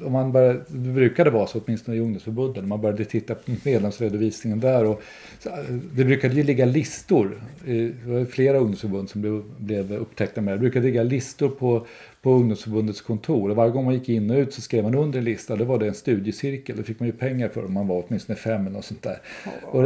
om 0.06 0.12
man 0.12 0.32
började, 0.32 0.60
det 0.68 0.90
brukade 0.90 1.30
vara 1.30 1.48
så, 1.48 1.62
åtminstone 1.66 1.98
i 1.98 2.00
ungdomsförbunden. 2.00 2.68
Man 2.68 2.82
började 2.82 3.06
titta 3.06 3.36
på 3.36 3.52
medlemsredovisningen 3.64 4.60
där. 4.60 4.86
Och, 4.86 5.02
så, 5.40 5.50
eh, 5.50 5.56
det 5.96 6.06
brukade 6.06 6.36
ju 6.36 6.44
ligga 6.44 6.66
listor. 6.66 7.42
Det 7.66 7.94
var 8.06 8.26
flera 8.26 8.58
ungdomsförbund 8.58 9.10
som 9.10 9.22
blev, 9.22 9.44
blev 9.58 9.94
upptäckta 9.94 10.42
med 10.42 10.54
det. 10.54 10.58
Det 10.58 10.62
brukade 10.62 10.86
ligga 10.86 11.04
listor 11.04 11.50
på, 11.50 11.86
på 12.24 12.32
ungdomsförbundets 12.32 13.02
kontor. 13.02 13.50
Och 13.50 13.56
varje 13.56 13.72
gång 13.72 13.86
man 13.86 13.94
gick 13.94 14.10
in 14.10 14.30
och 14.32 14.38
ut 14.38 14.54
så 14.54 14.62
skrev 14.62 14.84
man 14.84 14.96
under 14.96 15.20
en 15.20 15.26
lista. 15.26 15.56
Då 15.56 15.66
var 15.66 15.80
det 15.80 15.88
en 15.88 15.94
studiecirkel. 15.94 16.78
Då 16.78 16.84
fick 16.84 17.00
man 17.00 17.08
ju 17.08 17.14
pengar 17.14 17.50
för 17.50 17.66
om 17.66 17.74
man 17.74 17.88
var 17.88 18.04
åtminstone 18.08 18.36
fem 18.36 18.62
eller 18.62 18.70
något 18.70 18.86
sånt 18.86 19.02
där. 19.04 19.18
Och, 19.64 19.84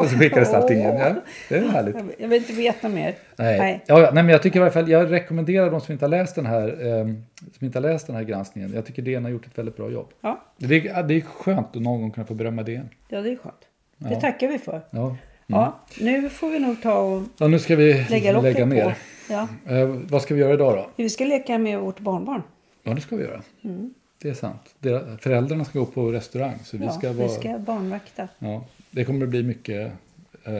och 0.00 0.06
så 0.10 0.18
skickades 0.18 0.54
allting 0.54 0.78
in. 0.78 0.84
Ja, 0.84 1.14
det 1.48 1.54
är 1.56 1.68
härligt. 1.68 1.96
Jag- 2.18 2.28
vill 2.28 2.38
inte 2.40 2.52
veta 2.52 2.88
mer. 2.88 3.14
Nej. 3.36 3.82
Ja, 3.86 4.00
ja, 4.00 4.10
nej, 4.14 4.22
men 4.22 4.28
jag 4.28 4.42
tycker 4.42 4.58
i 4.58 4.62
alla 4.62 4.70
fall, 4.70 4.90
jag 4.90 5.10
rekommenderar 5.12 5.70
de 5.70 5.80
som 5.80 5.92
inte 5.92 6.04
har 6.04 6.10
läst 6.10 6.34
den 6.34 6.46
här, 6.46 6.68
eh, 6.86 7.04
som 7.58 7.66
inte 7.66 7.78
har 7.78 7.82
läst 7.92 8.06
den 8.06 8.16
här 8.16 8.22
granskningen. 8.22 8.72
Jag 8.74 8.86
tycker 8.86 9.02
DN 9.02 9.24
har 9.24 9.30
gjort 9.30 9.46
ett 9.46 9.58
väldigt 9.58 9.76
bra 9.76 9.90
jobb. 9.90 10.08
Ja, 10.20 10.42
Det 10.56 10.76
är, 10.88 11.02
det 11.02 11.14
är 11.14 11.20
skönt 11.20 11.76
att 11.76 11.82
någon 11.82 12.00
gång 12.00 12.10
kunna 12.10 12.26
få 12.26 12.34
berömma 12.34 12.62
DN. 12.62 12.88
ja 13.08 13.20
det 13.20 13.30
är 13.32 13.36
skönt. 13.36 13.54
Det 13.98 14.20
tackar 14.20 14.48
vi 14.48 14.58
för. 14.58 14.80
Ja. 14.90 15.16
Ja, 15.46 15.80
nu 16.00 16.28
får 16.28 16.50
vi 16.50 16.58
nog 16.58 16.82
ta 16.82 16.94
och 16.98 17.22
ja, 17.38 17.46
nu 17.48 17.58
ska 17.58 17.76
vi 17.76 17.92
lägga 17.92 18.40
lägga, 18.40 18.64
locket 18.64 18.84
på. 18.84 18.92
Ja. 19.30 19.48
Eh, 19.66 19.86
vad 19.86 20.22
ska 20.22 20.34
vi 20.34 20.40
göra 20.40 20.52
idag 20.54 20.76
då? 20.76 20.90
Vi 20.96 21.10
ska 21.10 21.24
leka 21.24 21.58
med 21.58 21.80
vårt 21.80 22.00
barnbarn. 22.00 22.42
Ja, 22.82 22.94
det 22.94 23.00
ska 23.00 23.16
vi 23.16 23.22
göra. 23.24 23.42
Mm. 23.64 23.94
Det 24.22 24.28
är 24.28 24.34
sant. 24.34 24.74
Deras- 24.80 25.18
Föräldrarna 25.20 25.64
ska 25.64 25.78
gå 25.78 25.86
på 25.86 26.12
restaurang. 26.12 26.54
Så 26.64 26.76
vi 26.78 26.84
Ja, 26.84 26.92
ska 26.92 27.12
vara, 27.12 27.26
vi 27.28 27.34
ska 27.34 27.58
barnvakta. 27.58 28.28
ja, 28.38 28.64
det 28.90 29.04
kommer 29.04 29.22
att 29.22 29.28
bli 29.28 29.42
mycket 29.42 29.92
eh, 30.44 30.52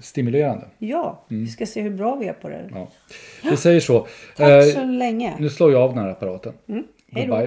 stimulerande. 0.00 0.64
Ja, 0.78 1.22
vi 1.28 1.46
ska 1.48 1.66
se 1.66 1.80
hur 1.82 1.90
bra 1.90 2.16
vi 2.16 2.26
är 2.28 2.32
på 2.32 2.48
det. 2.48 2.70
Ja. 2.74 2.88
Vi 3.50 3.56
säger 3.56 3.80
så. 3.80 4.06
Tack 4.36 4.48
Eh, 4.50 4.62
så 4.74 4.84
länge. 4.84 5.34
nu 5.38 5.50
slår 5.50 5.72
jag 5.72 5.82
av 5.82 5.94
den 5.94 6.04
här 6.04 6.10
apparaten. 6.10 6.52
Hej 7.12 7.26
då. 7.26 7.46